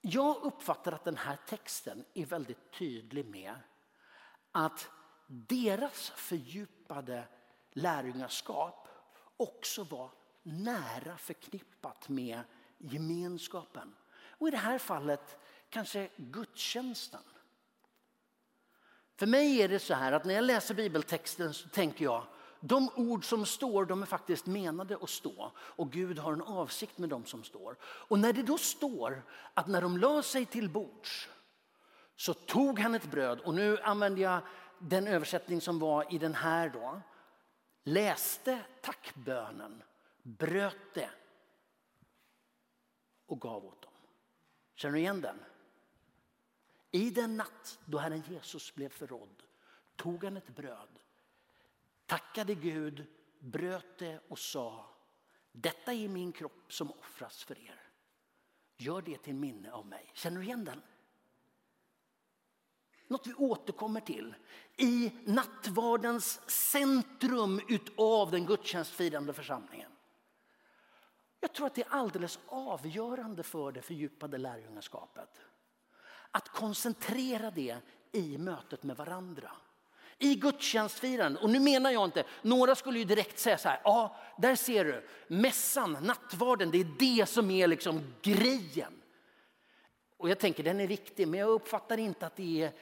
jag 0.07 0.37
uppfattar 0.43 0.93
att 0.93 1.05
den 1.05 1.17
här 1.17 1.39
texten 1.49 2.05
är 2.15 2.27
väldigt 2.27 2.73
tydlig 2.73 3.27
med 3.27 3.55
att 4.53 4.91
deras 5.27 6.11
fördjupade 6.11 7.25
lärjungaskap 7.73 8.89
också 9.37 9.85
var 9.85 10.11
nära 10.43 11.17
förknippat 11.17 12.09
med 12.09 12.41
gemenskapen. 12.79 13.95
Och 14.15 14.49
i 14.49 14.51
det 14.51 14.57
här 14.57 14.79
fallet 14.79 15.39
kanske 15.71 16.09
gudstjänsten. 16.17 17.23
För 19.17 19.27
mig 19.27 19.63
är 19.63 19.69
det 19.69 19.79
så 19.79 19.95
här 19.95 20.13
att 20.13 20.25
när 20.25 20.35
jag 20.35 20.45
läser 20.45 20.75
bibeltexten 20.75 21.55
så 21.55 21.69
tänker 21.69 22.05
jag 22.05 22.27
de 22.67 22.91
ord 22.95 23.25
som 23.25 23.47
står 23.47 23.85
de 23.85 24.03
är 24.03 24.07
faktiskt 24.07 24.47
menade 24.47 24.97
att 25.03 25.11
stå 25.11 25.53
och 25.57 25.93
Gud 25.93 26.19
har 26.19 26.33
en 26.33 26.43
avsikt 26.43 26.99
med 26.99 27.09
dem 27.09 27.25
som 27.25 27.45
står. 27.45 27.77
Och 27.83 28.19
när 28.19 28.33
det 28.33 28.43
då 28.43 28.59
står 28.59 29.23
att 29.55 29.67
när 29.67 29.83
de 29.83 29.99
la 29.99 30.23
sig 30.23 30.47
till 30.47 30.71
bords 30.71 31.29
så 32.17 32.35
tog 32.35 32.79
han 32.79 32.95
ett 32.95 33.11
bröd 33.11 33.41
och 33.41 33.55
nu 33.55 33.79
använder 33.81 34.23
jag 34.23 34.41
den 34.79 35.07
översättning 35.07 35.61
som 35.61 35.79
var 35.79 36.15
i 36.15 36.19
den 36.19 36.35
här 36.35 36.69
då. 36.69 37.01
Läste 37.83 38.61
tackbönen, 38.83 39.83
bröt 40.23 40.95
det 40.95 41.11
och 43.27 43.41
gav 43.41 43.65
åt 43.65 43.83
dem. 43.83 43.93
Känner 44.75 44.93
du 44.93 45.01
igen 45.01 45.21
den? 45.21 45.37
I 46.91 47.11
den 47.11 47.37
natt 47.37 47.79
då 47.85 47.99
Herren 47.99 48.23
Jesus 48.29 48.75
blev 48.75 48.89
förrådd 48.89 49.43
tog 49.97 50.25
han 50.25 50.37
ett 50.37 50.57
bröd 50.57 50.99
tackade 52.15 52.55
Gud, 52.55 53.07
bröt 53.39 53.99
det 53.99 54.21
och 54.29 54.39
sa 54.39 54.87
detta 55.53 55.93
är 55.93 56.09
min 56.09 56.33
kropp 56.33 56.73
som 56.73 56.91
offras 56.91 57.45
för 57.45 57.59
er. 57.59 57.81
Gör 58.77 59.03
det 59.03 59.19
till 59.19 59.35
minne 59.35 59.73
av 59.73 59.87
mig. 59.87 60.11
Känner 60.15 60.37
du 60.37 60.45
igen 60.45 60.65
den? 60.65 60.83
Något 63.07 63.27
vi 63.27 63.35
återkommer 63.35 64.01
till 64.01 64.35
i 64.77 65.13
nattvardens 65.25 66.51
centrum 66.51 67.61
utav 67.69 68.31
den 68.31 68.47
gudstjänstfirande 68.47 69.33
församlingen. 69.33 69.91
Jag 71.41 71.53
tror 71.53 71.67
att 71.67 71.75
det 71.75 71.83
är 71.83 71.93
alldeles 71.93 72.39
avgörande 72.47 73.43
för 73.43 73.73
det 73.73 73.83
fördjupade 73.83 74.39
lärjungaskapet. 74.39 75.41
Att 76.31 76.49
koncentrera 76.49 77.51
det 77.51 77.79
i 78.13 78.39
mötet 78.39 78.83
med 78.83 78.97
varandra 78.97 79.51
i 80.25 80.35
gudstjänstfirandet. 80.35 81.43
Och 81.43 81.51
nu 81.51 81.61
menar 81.61 81.91
jag 81.91 82.05
inte, 82.05 82.25
några 82.43 82.75
skulle 82.75 82.99
ju 82.99 83.05
direkt 83.05 83.39
säga 83.39 83.59
så 83.59 83.69
här, 83.69 83.81
ja 83.85 84.17
där 84.39 84.57
ser 84.57 84.85
du, 84.85 85.07
mässan, 85.29 85.93
nattvarden, 85.93 86.71
det 86.71 86.81
är 86.81 86.97
det 86.99 87.27
som 87.27 87.51
är 87.51 87.67
liksom 87.67 88.15
grejen. 88.23 89.03
Och 90.17 90.31
jag 90.31 90.39
tänker 90.39 90.63
den 90.63 90.81
är 90.81 90.87
viktig, 90.87 91.29
men 91.29 91.41
jag 91.41 91.49
uppfattar 91.49 91.99
inte 91.99 92.27
att 92.27 92.37
det 92.37 92.63
är, 92.63 92.73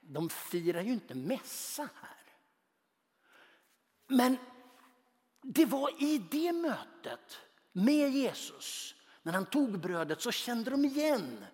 de 0.00 0.28
firar 0.28 0.82
ju 0.82 0.92
inte 0.92 1.14
mässa 1.14 1.82
här. 1.82 2.18
Men 4.06 4.36
det 5.42 5.64
var 5.64 6.02
i 6.02 6.18
det 6.30 6.52
mötet 6.52 7.38
med 7.72 8.10
Jesus, 8.10 8.94
när 9.22 9.32
han 9.32 9.46
tog 9.46 9.78
brödet 9.78 10.20
så 10.20 10.30
kände 10.30 10.70
de 10.70 10.84
igen 10.84 11.44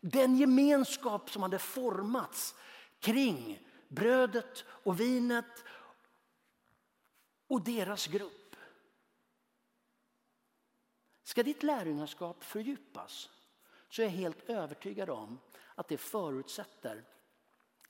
den 0.00 0.36
gemenskap 0.36 1.30
som 1.30 1.42
hade 1.42 1.58
formats 1.58 2.54
kring 3.00 3.67
brödet 3.88 4.64
och 4.68 5.00
vinet 5.00 5.64
och 7.46 7.64
deras 7.64 8.06
grupp. 8.06 8.56
Ska 11.22 11.42
ditt 11.42 11.62
lärjungaskap 11.62 12.44
fördjupas 12.44 13.30
så 13.88 14.02
är 14.02 14.06
jag 14.06 14.12
helt 14.12 14.50
övertygad 14.50 15.10
om 15.10 15.38
att 15.74 15.88
det 15.88 15.98
förutsätter 15.98 17.04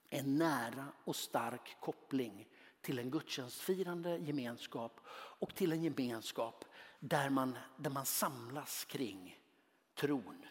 en 0.08 0.38
nära 0.38 0.86
och 1.04 1.16
stark 1.16 1.76
koppling 1.80 2.48
till 2.80 2.98
en 2.98 3.10
gudstjänstfirande 3.10 4.16
gemenskap 4.16 5.00
och 5.10 5.54
till 5.54 5.72
en 5.72 5.82
gemenskap 5.82 6.64
där 7.00 7.30
man, 7.30 7.58
där 7.76 7.90
man 7.90 8.06
samlas 8.06 8.84
kring 8.84 9.40
tron. 9.94 10.46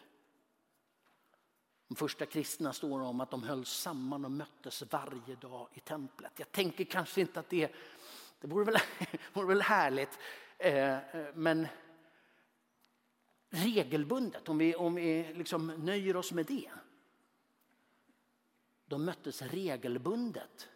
De 1.88 1.94
första 1.94 2.26
kristna 2.26 2.72
står 2.72 3.00
om 3.00 3.20
att 3.20 3.30
de 3.30 3.42
höll 3.42 3.64
samman 3.64 4.24
och 4.24 4.30
möttes 4.30 4.82
varje 4.90 5.36
dag 5.40 5.68
i 5.74 5.80
templet. 5.80 6.32
Jag 6.36 6.52
tänker 6.52 6.84
kanske 6.84 7.20
inte 7.20 7.40
att 7.40 7.50
det, 7.50 7.72
det 8.40 8.46
vore, 8.48 8.64
väl, 8.64 8.76
vore 9.32 9.46
väl 9.46 9.62
härligt, 9.62 10.18
eh, 10.58 11.16
eh, 11.16 11.34
men 11.34 11.66
regelbundet, 13.50 14.48
om 14.48 14.58
vi, 14.58 14.74
om 14.74 14.94
vi 14.94 15.32
liksom 15.34 15.66
nöjer 15.66 16.16
oss 16.16 16.32
med 16.32 16.46
det. 16.46 16.70
De 18.86 19.04
möttes 19.04 19.42
regelbundet 19.42 20.68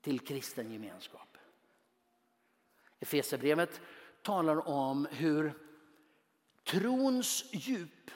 till 0.00 0.20
kristen 0.20 0.72
gemenskap. 0.72 1.38
Efesierbrevet 3.00 3.80
talar 4.22 4.68
om 4.68 5.06
hur 5.10 5.52
trons 6.64 7.44
djup, 7.52 8.10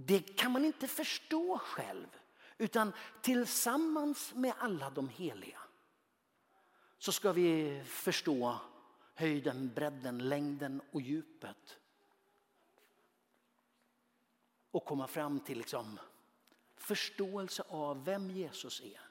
det 0.00 0.36
kan 0.36 0.52
man 0.52 0.64
inte 0.64 0.88
förstå 0.88 1.58
själv. 1.58 2.06
Utan 2.58 2.92
tillsammans 3.20 4.34
med 4.34 4.54
alla 4.58 4.90
de 4.90 5.08
heliga 5.08 5.58
så 6.98 7.12
ska 7.12 7.32
vi 7.32 7.82
förstå 7.86 8.58
höjden, 9.14 9.74
bredden, 9.74 10.28
längden 10.28 10.80
och 10.92 11.00
djupet. 11.00 11.78
Och 14.70 14.84
komma 14.84 15.06
fram 15.06 15.40
till 15.40 15.58
liksom 15.58 15.98
förståelse 16.76 17.62
av 17.68 18.04
vem 18.04 18.30
Jesus 18.30 18.80
är. 18.80 19.07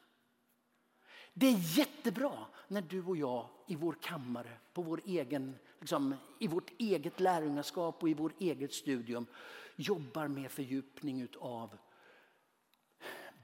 Det 1.39 1.47
är 1.47 1.78
jättebra 1.78 2.45
när 2.67 2.82
du 2.82 3.04
och 3.04 3.17
jag 3.17 3.50
i 3.67 3.76
vår 3.76 3.97
kammare, 4.02 4.58
på 4.73 4.82
vår 4.82 5.02
egen, 5.06 5.56
liksom, 5.80 6.15
i 6.39 6.47
vårt 6.47 6.71
eget 6.78 7.19
lärjungaskap 7.19 8.04
och 8.04 8.10
i 8.10 8.13
vårt 8.13 8.41
eget 8.41 8.73
studium 8.73 9.26
jobbar 9.76 10.28
med 10.28 10.52
fördjupning 10.52 11.28
av 11.39 11.78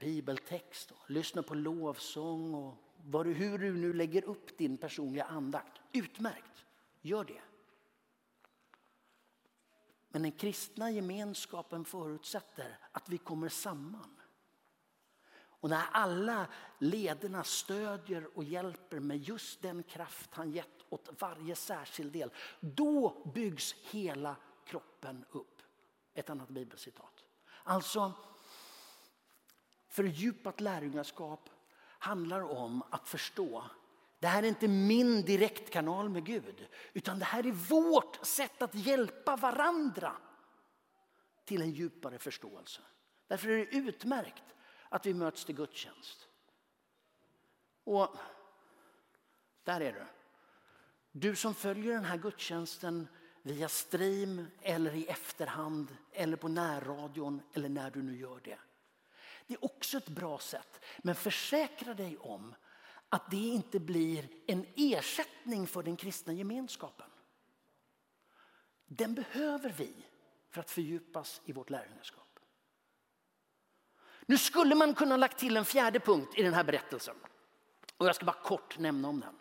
bibeltext, 0.00 0.90
och 0.90 1.10
lyssnar 1.10 1.42
på 1.42 1.54
lovsång 1.54 2.54
och 2.54 2.74
vad 2.96 3.26
du, 3.26 3.32
hur 3.32 3.58
du 3.58 3.74
nu 3.74 3.92
lägger 3.92 4.24
upp 4.24 4.58
din 4.58 4.76
personliga 4.76 5.24
andakt. 5.24 5.80
Utmärkt, 5.92 6.64
gör 7.00 7.24
det. 7.24 7.42
Men 10.08 10.22
den 10.22 10.32
kristna 10.32 10.90
gemenskapen 10.90 11.84
förutsätter 11.84 12.78
att 12.92 13.08
vi 13.08 13.18
kommer 13.18 13.48
samman. 13.48 14.20
Och 15.64 15.70
när 15.70 15.84
alla 15.92 16.46
lederna 16.78 17.44
stödjer 17.44 18.28
och 18.34 18.44
hjälper 18.44 19.00
med 19.00 19.18
just 19.18 19.62
den 19.62 19.82
kraft 19.82 20.30
han 20.34 20.52
gett 20.52 20.84
åt 20.88 21.08
varje 21.18 21.56
särskild 21.56 22.12
del, 22.12 22.30
då 22.60 23.22
byggs 23.34 23.72
hela 23.72 24.36
kroppen 24.66 25.24
upp. 25.30 25.62
Ett 26.14 26.30
annat 26.30 26.48
bibelcitat. 26.48 27.24
Alltså, 27.62 28.12
fördjupat 29.88 30.60
lärjungaskap 30.60 31.50
handlar 31.98 32.40
om 32.40 32.82
att 32.90 33.08
förstå 33.08 33.64
det 34.18 34.26
här 34.26 34.42
är 34.42 34.46
inte 34.46 34.68
min 34.68 35.22
direktkanal 35.22 36.08
med 36.08 36.24
Gud, 36.24 36.68
utan 36.92 37.18
det 37.18 37.24
här 37.24 37.46
är 37.46 37.52
vårt 37.52 38.26
sätt 38.26 38.62
att 38.62 38.74
hjälpa 38.74 39.36
varandra 39.36 40.12
till 41.44 41.62
en 41.62 41.70
djupare 41.70 42.18
förståelse. 42.18 42.80
Därför 43.28 43.48
är 43.48 43.56
det 43.56 43.76
utmärkt 43.76 44.44
att 44.94 45.06
vi 45.06 45.14
möts 45.14 45.44
till 45.44 45.54
gudstjänst. 45.54 46.28
Och 47.84 48.16
där 49.64 49.80
är 49.80 49.92
du. 49.92 50.06
Du 51.12 51.36
som 51.36 51.54
följer 51.54 51.94
den 51.94 52.04
här 52.04 52.16
gudstjänsten 52.16 53.08
via 53.42 53.68
stream 53.68 54.46
eller 54.62 54.94
i 54.94 55.06
efterhand 55.06 55.96
eller 56.12 56.36
på 56.36 56.48
närradion 56.48 57.42
eller 57.52 57.68
när 57.68 57.90
du 57.90 58.02
nu 58.02 58.16
gör 58.16 58.40
det. 58.44 58.58
Det 59.46 59.54
är 59.54 59.64
också 59.64 59.96
ett 59.96 60.08
bra 60.08 60.38
sätt. 60.38 60.80
Men 61.02 61.14
försäkra 61.14 61.94
dig 61.94 62.16
om 62.18 62.54
att 63.08 63.30
det 63.30 63.36
inte 63.36 63.80
blir 63.80 64.28
en 64.46 64.66
ersättning 64.76 65.66
för 65.66 65.82
den 65.82 65.96
kristna 65.96 66.32
gemenskapen. 66.32 67.10
Den 68.86 69.14
behöver 69.14 69.70
vi 69.70 70.06
för 70.50 70.60
att 70.60 70.70
fördjupas 70.70 71.40
i 71.44 71.52
vårt 71.52 71.70
lärjungaskap. 71.70 72.23
Nu 74.26 74.38
skulle 74.38 74.74
man 74.74 74.94
kunna 74.94 75.16
lagt 75.16 75.38
till 75.38 75.56
en 75.56 75.64
fjärde 75.64 76.00
punkt 76.00 76.32
i 76.36 76.42
den 76.42 76.54
här 76.54 76.64
berättelsen. 76.64 77.14
Och 77.96 78.06
jag 78.06 78.16
ska 78.16 78.24
bara 78.24 78.42
kort 78.42 78.78
nämna 78.78 79.08
om 79.08 79.20
den. 79.20 79.34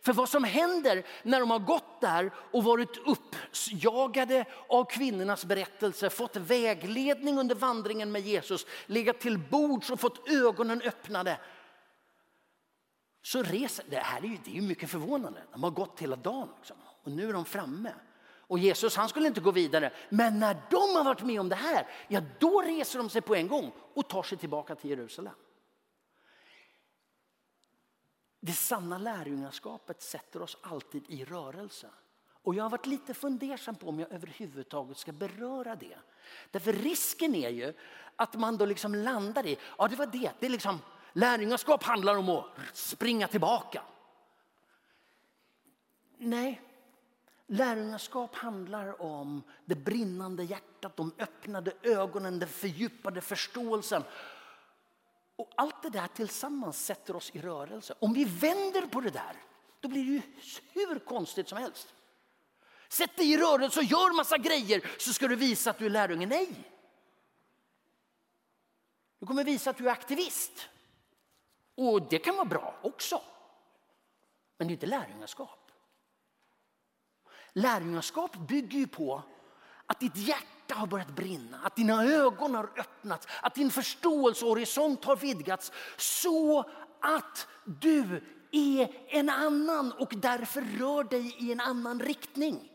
För 0.00 0.12
vad 0.12 0.28
som 0.28 0.44
händer 0.44 1.06
när 1.22 1.40
de 1.40 1.50
har 1.50 1.58
gått 1.58 2.00
där 2.00 2.30
och 2.52 2.64
varit 2.64 2.96
uppjagade 2.96 4.44
av 4.68 4.84
kvinnornas 4.84 5.44
berättelse, 5.44 6.10
fått 6.10 6.36
vägledning 6.36 7.38
under 7.38 7.54
vandringen 7.54 8.12
med 8.12 8.22
Jesus, 8.22 8.66
legat 8.86 9.20
till 9.20 9.38
bords 9.38 9.90
och 9.90 10.00
fått 10.00 10.28
ögonen 10.28 10.82
öppnade. 10.82 11.38
Så 13.22 13.42
reser, 13.42 13.84
det 13.88 13.96
här 13.96 14.24
är 14.24 14.28
ju, 14.28 14.38
det 14.44 14.58
är 14.58 14.62
mycket 14.62 14.90
förvånande, 14.90 15.42
de 15.52 15.62
har 15.62 15.70
gått 15.70 16.00
hela 16.00 16.16
dagen 16.16 16.48
liksom, 16.56 16.76
och 17.02 17.12
nu 17.12 17.28
är 17.28 17.32
de 17.32 17.44
framme. 17.44 17.92
Och 18.46 18.58
Jesus 18.58 18.96
han 18.96 19.08
skulle 19.08 19.26
inte 19.26 19.40
gå 19.40 19.50
vidare. 19.50 19.92
Men 20.08 20.38
när 20.38 20.56
de 20.70 20.96
har 20.96 21.04
varit 21.04 21.22
med 21.22 21.40
om 21.40 21.48
det 21.48 21.56
här, 21.56 21.86
ja 22.08 22.20
då 22.38 22.60
reser 22.60 22.98
de 22.98 23.10
sig 23.10 23.20
på 23.20 23.34
en 23.34 23.48
gång 23.48 23.72
och 23.94 24.08
tar 24.08 24.22
sig 24.22 24.38
tillbaka 24.38 24.74
till 24.74 24.90
Jerusalem. 24.90 25.34
Det 28.40 28.52
sanna 28.52 28.98
lärjungaskapet 28.98 30.02
sätter 30.02 30.42
oss 30.42 30.56
alltid 30.62 31.04
i 31.08 31.24
rörelse. 31.24 31.90
Och 32.42 32.54
jag 32.54 32.64
har 32.64 32.70
varit 32.70 32.86
lite 32.86 33.14
fundersam 33.14 33.74
på 33.74 33.88
om 33.88 34.00
jag 34.00 34.12
överhuvudtaget 34.12 34.96
ska 34.96 35.12
beröra 35.12 35.76
det. 35.76 35.96
Därför 36.50 36.72
risken 36.72 37.34
är 37.34 37.50
ju 37.50 37.72
att 38.16 38.34
man 38.34 38.56
då 38.56 38.66
liksom 38.66 38.94
landar 38.94 39.46
i, 39.46 39.58
ja 39.78 39.88
det 39.88 39.96
var 39.96 40.06
det, 40.06 40.32
det 40.40 40.46
är 40.46 40.50
liksom, 40.50 40.78
lärjungaskap 41.12 41.82
handlar 41.82 42.16
om 42.16 42.28
att 42.28 42.46
springa 42.72 43.28
tillbaka. 43.28 43.82
Nej, 46.18 46.60
Lärjungaskap 47.46 48.34
handlar 48.34 49.02
om 49.02 49.42
det 49.64 49.74
brinnande 49.74 50.44
hjärtat, 50.44 50.96
de 50.96 51.12
öppnade 51.18 51.72
ögonen, 51.82 52.38
den 52.38 52.48
fördjupade 52.48 53.20
förståelsen. 53.20 54.04
Och 55.36 55.52
allt 55.56 55.82
det 55.82 55.90
där 55.90 56.06
tillsammans 56.06 56.84
sätter 56.84 57.16
oss 57.16 57.30
i 57.34 57.40
rörelse. 57.40 57.94
Om 57.98 58.12
vi 58.12 58.24
vänder 58.24 58.86
på 58.86 59.00
det 59.00 59.10
där, 59.10 59.36
då 59.80 59.88
blir 59.88 60.04
det 60.04 60.10
ju 60.10 60.22
hur 60.72 60.98
konstigt 60.98 61.48
som 61.48 61.58
helst. 61.58 61.94
Sätt 62.88 63.16
dig 63.16 63.32
i 63.32 63.38
rörelse 63.38 63.80
och 63.80 63.84
gör 63.84 64.16
massa 64.16 64.38
grejer 64.38 64.90
så 64.98 65.12
ska 65.12 65.28
du 65.28 65.36
visa 65.36 65.70
att 65.70 65.78
du 65.78 65.86
är 65.86 65.90
lärjunge. 65.90 66.26
Nej! 66.26 66.72
Du 69.18 69.26
kommer 69.26 69.44
visa 69.44 69.70
att 69.70 69.76
du 69.76 69.88
är 69.88 69.92
aktivist. 69.92 70.68
Och 71.74 72.02
det 72.02 72.18
kan 72.18 72.36
vara 72.36 72.44
bra 72.44 72.74
också. 72.82 73.22
Men 74.56 74.68
det 74.68 74.72
är 74.72 74.74
inte 74.74 74.86
lärjungaskap. 74.86 75.65
Lärjungaskap 77.56 78.36
bygger 78.36 78.78
ju 78.78 78.86
på 78.86 79.22
att 79.86 80.00
ditt 80.00 80.16
hjärta 80.16 80.74
har 80.74 80.86
börjat 80.86 81.16
brinna, 81.16 81.60
att 81.62 81.76
dina 81.76 82.04
ögon 82.04 82.54
har 82.54 82.70
öppnats, 82.76 83.26
att 83.42 83.54
din 83.54 83.70
förståelsehorisont 83.70 85.04
har 85.04 85.16
vidgats 85.16 85.72
så 85.96 86.70
att 87.00 87.46
du 87.64 88.24
är 88.52 88.88
en 89.08 89.28
annan 89.28 89.92
och 89.92 90.14
därför 90.16 90.60
rör 90.60 91.04
dig 91.04 91.36
i 91.38 91.52
en 91.52 91.60
annan 91.60 92.00
riktning. 92.00 92.72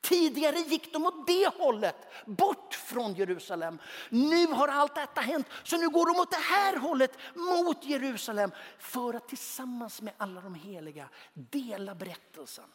Tidigare 0.00 0.58
gick 0.58 0.92
de 0.92 1.06
åt 1.06 1.26
det 1.26 1.54
hållet, 1.58 1.96
bort 2.26 2.74
från 2.74 3.14
Jerusalem. 3.14 3.78
Nu 4.10 4.46
har 4.46 4.68
allt 4.68 4.94
detta 4.94 5.20
hänt, 5.20 5.46
så 5.62 5.76
nu 5.76 5.88
går 5.88 6.06
de 6.06 6.20
åt 6.20 6.30
det 6.30 6.36
här 6.36 6.76
hållet, 6.76 7.18
mot 7.34 7.84
Jerusalem 7.84 8.50
för 8.78 9.14
att 9.14 9.28
tillsammans 9.28 10.02
med 10.02 10.14
alla 10.16 10.40
de 10.40 10.54
heliga 10.54 11.08
dela 11.34 11.94
berättelsen. 11.94 12.68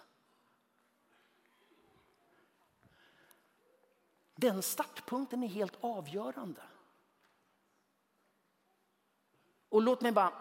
Den 4.44 4.62
startpunkten 4.62 5.44
är 5.44 5.48
helt 5.48 5.78
avgörande. 5.82 6.62
Och 9.70 9.82
låt 9.82 10.02
mig 10.02 10.12
bara... 10.12 10.34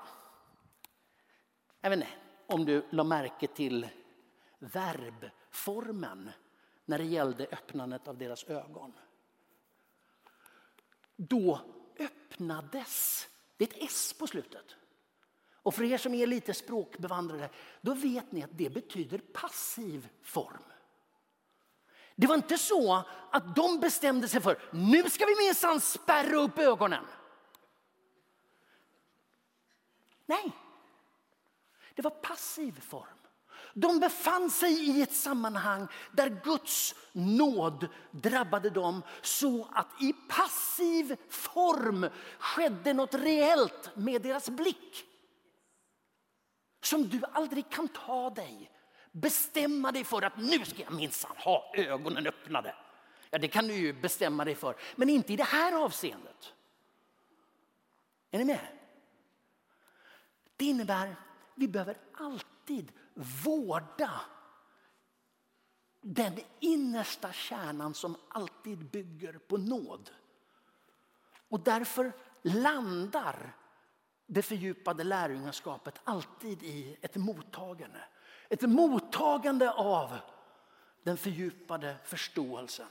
Jag 1.81 1.91
vet 1.91 1.97
inte 1.97 2.13
om 2.47 2.65
du 2.65 2.87
la 2.91 3.05
märke 3.05 3.47
till 3.47 3.89
verbformen 4.59 6.31
när 6.85 6.99
det 6.99 7.05
gällde 7.05 7.47
öppnandet 7.47 8.09
av 8.09 8.19
deras 8.19 8.45
ögon. 8.45 8.93
Då 11.17 11.61
öppnades, 11.99 13.29
det 13.57 13.65
är 13.65 13.69
ett 13.69 13.83
S 13.91 14.15
på 14.19 14.27
slutet. 14.27 14.77
Och 15.55 15.75
för 15.75 15.85
er 15.85 15.99
som 15.99 16.15
är 16.15 16.27
lite 16.27 16.55
språkbevandrade, 16.55 17.51
då 17.81 17.95
vet 17.95 18.33
ni 18.33 18.43
att 18.43 18.59
det 18.59 18.71
betyder 18.71 19.19
passiv 19.19 20.09
form. 20.23 20.72
Det 22.17 22.27
var 22.27 22.35
inte 22.35 22.59
så 22.59 23.05
att 23.31 23.57
de 23.57 23.81
bestämde 23.81 24.29
sig 24.29 24.41
för 24.41 24.59
nu 24.71 25.11
ska 25.11 25.27
vi 25.27 25.37
minsann 25.37 25.81
spärra 25.81 26.37
upp 26.37 26.59
ögonen. 26.59 27.05
Nej, 30.27 30.53
det 31.95 32.03
var 32.03 32.11
passiv 32.11 32.81
form. 32.81 33.19
De 33.75 34.01
befann 34.01 34.51
sig 34.51 34.73
i 34.73 35.03
ett 35.03 35.15
sammanhang 35.15 35.89
där 36.13 36.41
Guds 36.45 36.95
nåd 37.13 37.89
drabbade 38.11 38.71
dem 38.71 39.03
så 39.23 39.69
att 39.73 40.03
i 40.03 40.13
passiv 40.13 41.17
form 41.29 42.09
skedde 42.39 42.93
något 42.93 43.15
reellt 43.15 43.91
med 43.95 44.23
deras 44.23 44.51
blick. 44.51 45.05
Som 46.83 47.09
du 47.09 47.23
aldrig 47.33 47.71
kan 47.71 47.89
ta 47.89 48.31
dig, 48.31 48.71
bestämma 49.13 49.93
dig 49.93 50.05
för 50.05 50.23
att 50.23 50.37
nu 50.37 50.65
ska 50.65 50.83
jag 50.83 50.93
minsann 50.93 51.37
ha 51.37 51.73
ögonen 51.75 52.27
öppnade. 52.27 52.75
Ja, 53.31 53.39
det 53.39 53.49
kan 53.49 53.67
du 53.67 53.75
ju 53.75 53.93
bestämma 53.93 54.45
dig 54.45 54.55
för, 54.55 54.77
men 54.97 55.09
inte 55.09 55.33
i 55.33 55.37
det 55.37 55.45
här 55.45 55.85
avseendet. 55.85 56.55
Är 58.31 58.39
ni 58.39 58.45
med? 58.45 58.67
Det 60.57 60.65
innebär 60.65 61.09
att 61.09 61.17
vi 61.55 61.69
behöver 61.69 61.99
alltid 62.13 62.93
vårda 63.45 64.21
den 66.01 66.41
innersta 66.61 67.33
kärnan 67.33 67.95
som 67.95 68.17
alltid 68.29 68.79
bygger 68.91 69.33
på 69.33 69.57
nåd. 69.57 70.11
Och 71.49 71.61
därför 71.61 72.13
landar 72.43 73.57
det 74.27 74.43
fördjupade 74.43 75.05
lärjungaskapet 75.05 76.01
alltid 76.05 76.63
i 76.63 76.97
ett 77.01 77.17
mottagande. 77.17 78.01
Ett 78.53 78.63
mottagande 78.63 79.71
av 79.71 80.19
den 81.03 81.17
fördjupade 81.17 81.97
förståelsen. 82.05 82.87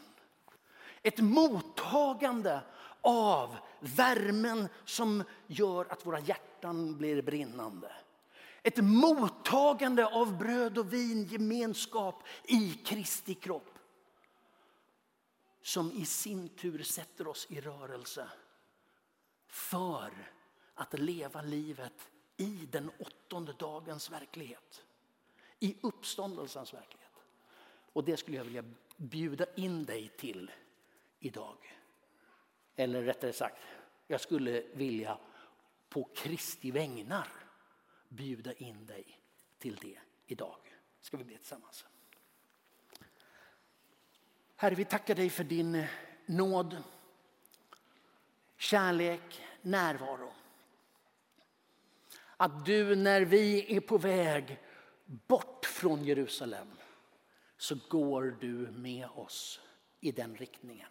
Ett 1.03 1.19
mottagande 1.19 2.61
av 3.01 3.57
värmen 3.79 4.67
som 4.85 5.23
gör 5.47 5.85
att 5.91 6.05
våra 6.05 6.19
hjärtan 6.19 6.97
blir 6.97 7.21
brinnande. 7.21 7.91
Ett 8.63 8.77
mottagande 8.83 10.05
av 10.05 10.37
bröd 10.37 10.77
och 10.77 10.93
vin, 10.93 11.25
gemenskap 11.25 12.23
i 12.43 12.73
Kristi 12.73 13.33
kropp. 13.33 13.79
Som 15.61 15.91
i 15.91 16.05
sin 16.05 16.49
tur 16.49 16.83
sätter 16.83 17.27
oss 17.27 17.47
i 17.49 17.61
rörelse 17.61 18.29
för 19.47 20.11
att 20.73 20.99
leva 20.99 21.41
livet 21.41 22.09
i 22.37 22.67
den 22.71 22.91
åttonde 22.99 23.53
dagens 23.53 24.11
verklighet. 24.11 24.83
I 25.63 25.77
uppståndelsens 25.81 26.73
verklighet. 26.73 27.11
Och 27.93 28.03
det 28.03 28.17
skulle 28.17 28.37
jag 28.37 28.43
vilja 28.43 28.63
bjuda 28.97 29.45
in 29.55 29.85
dig 29.85 30.09
till 30.17 30.51
idag. 31.19 31.77
Eller 32.75 33.03
rättare 33.03 33.33
sagt, 33.33 33.61
jag 34.07 34.21
skulle 34.21 34.63
vilja 34.73 35.17
på 35.89 36.09
Kristi 36.15 36.71
vägnar 36.71 37.27
bjuda 38.09 38.53
in 38.53 38.85
dig 38.85 39.19
till 39.57 39.75
det 39.75 39.97
idag. 40.25 40.57
Ska 41.01 41.17
vi 41.17 41.23
be 41.23 41.37
tillsammans. 41.37 41.85
Herre, 44.55 44.75
vi 44.75 44.85
tackar 44.85 45.15
dig 45.15 45.29
för 45.29 45.43
din 45.43 45.85
nåd, 46.25 46.83
kärlek, 48.57 49.41
närvaro. 49.61 50.33
Att 52.37 52.65
du 52.65 52.95
när 52.95 53.21
vi 53.21 53.75
är 53.75 53.79
på 53.79 53.97
väg 53.97 54.59
bort 55.27 55.65
från 55.65 56.03
Jerusalem 56.03 56.67
så 57.57 57.75
går 57.89 58.37
du 58.41 58.71
med 58.71 59.07
oss 59.15 59.59
i 59.99 60.11
den 60.11 60.35
riktningen. 60.35 60.87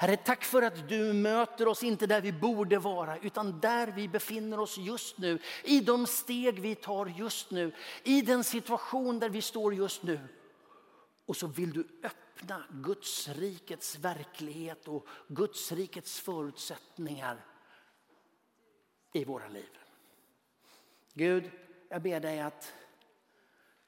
Herre, 0.00 0.16
tack 0.16 0.44
för 0.44 0.62
att 0.62 0.88
du 0.88 1.12
möter 1.12 1.68
oss 1.68 1.82
inte 1.82 2.06
där 2.06 2.20
vi 2.20 2.32
borde 2.32 2.78
vara 2.78 3.18
utan 3.18 3.60
där 3.60 3.86
vi 3.86 4.08
befinner 4.08 4.60
oss 4.60 4.78
just 4.78 5.18
nu. 5.18 5.38
I 5.64 5.80
de 5.80 6.06
steg 6.06 6.60
vi 6.60 6.74
tar 6.74 7.06
just 7.06 7.50
nu, 7.50 7.72
i 8.04 8.22
den 8.22 8.44
situation 8.44 9.18
där 9.18 9.28
vi 9.28 9.42
står 9.42 9.74
just 9.74 10.02
nu. 10.02 10.20
Och 11.26 11.36
så 11.36 11.46
vill 11.46 11.72
du 11.72 11.88
öppna 12.02 12.64
Guds 12.70 13.28
rikets 13.28 13.98
verklighet 13.98 14.88
och 14.88 15.06
Guds 15.28 15.72
rikets 15.72 16.20
förutsättningar 16.20 17.44
i 19.12 19.24
våra 19.24 19.48
liv. 19.48 19.78
Gud, 21.14 21.50
jag 21.88 22.02
ber 22.02 22.20
dig 22.20 22.40
att 22.40 22.72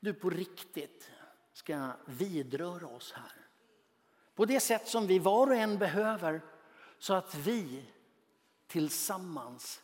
du 0.00 0.14
på 0.14 0.30
riktigt 0.30 1.10
ska 1.52 1.92
vidröra 2.06 2.86
oss 2.86 3.12
här. 3.12 3.32
På 4.34 4.44
det 4.44 4.60
sätt 4.60 4.88
som 4.88 5.06
vi 5.06 5.18
var 5.18 5.46
och 5.46 5.54
en 5.54 5.78
behöver 5.78 6.40
så 6.98 7.14
att 7.14 7.34
vi 7.34 7.84
tillsammans 8.66 9.82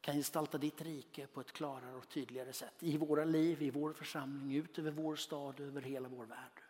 kan 0.00 0.14
gestalta 0.14 0.58
ditt 0.58 0.80
rike 0.80 1.26
på 1.26 1.40
ett 1.40 1.52
klarare 1.52 1.94
och 1.94 2.08
tydligare 2.08 2.52
sätt 2.52 2.74
i 2.78 2.96
våra 2.96 3.24
liv, 3.24 3.62
i 3.62 3.70
vår 3.70 3.92
församling, 3.92 4.56
ut 4.56 4.78
över 4.78 4.90
vår 4.90 5.16
stad, 5.16 5.60
över 5.60 5.82
hela 5.82 6.08
vår 6.08 6.24
värld. 6.24 6.62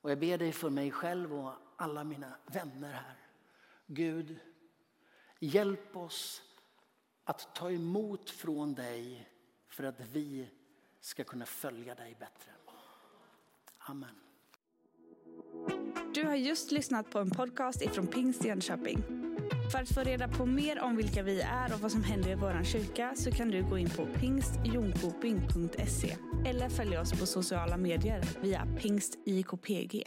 Och 0.00 0.10
jag 0.10 0.18
ber 0.18 0.38
dig 0.38 0.52
för 0.52 0.70
mig 0.70 0.90
själv 0.90 1.34
och 1.34 1.52
alla 1.76 2.04
mina 2.04 2.36
vänner 2.46 2.92
här. 2.92 3.16
Gud, 3.86 4.38
hjälp 5.38 5.96
oss 5.96 6.42
att 7.28 7.54
ta 7.54 7.70
emot 7.70 8.30
från 8.30 8.74
dig 8.74 9.28
för 9.68 9.84
att 9.84 10.00
vi 10.12 10.48
ska 11.00 11.24
kunna 11.24 11.46
följa 11.46 11.94
dig 11.94 12.16
bättre. 12.20 12.50
Amen. 13.78 14.14
Du 16.14 16.24
har 16.24 16.34
just 16.34 16.70
lyssnat 16.70 17.10
på 17.10 17.18
en 17.18 17.30
podcast 17.30 17.82
ifrån 17.82 18.06
Pingst 18.06 18.44
Jönköping. 18.44 19.02
För 19.72 19.78
att 19.78 19.88
få 19.88 20.00
reda 20.00 20.28
på 20.28 20.46
mer 20.46 20.80
om 20.80 20.96
vilka 20.96 21.22
vi 21.22 21.40
är 21.40 21.74
och 21.74 21.80
vad 21.80 21.92
som 21.92 22.04
händer 22.04 22.30
i 22.30 22.34
vår 22.34 22.64
kyrka 22.64 23.12
så 23.16 23.30
kan 23.30 23.48
du 23.48 23.62
gå 23.62 23.78
in 23.78 23.90
på 23.90 24.06
pingstjonkoping.se 24.06 26.16
eller 26.46 26.68
följa 26.68 27.00
oss 27.00 27.20
på 27.20 27.26
sociala 27.26 27.76
medier 27.76 28.22
via 28.42 28.66
pingstjkpg. 28.78 30.04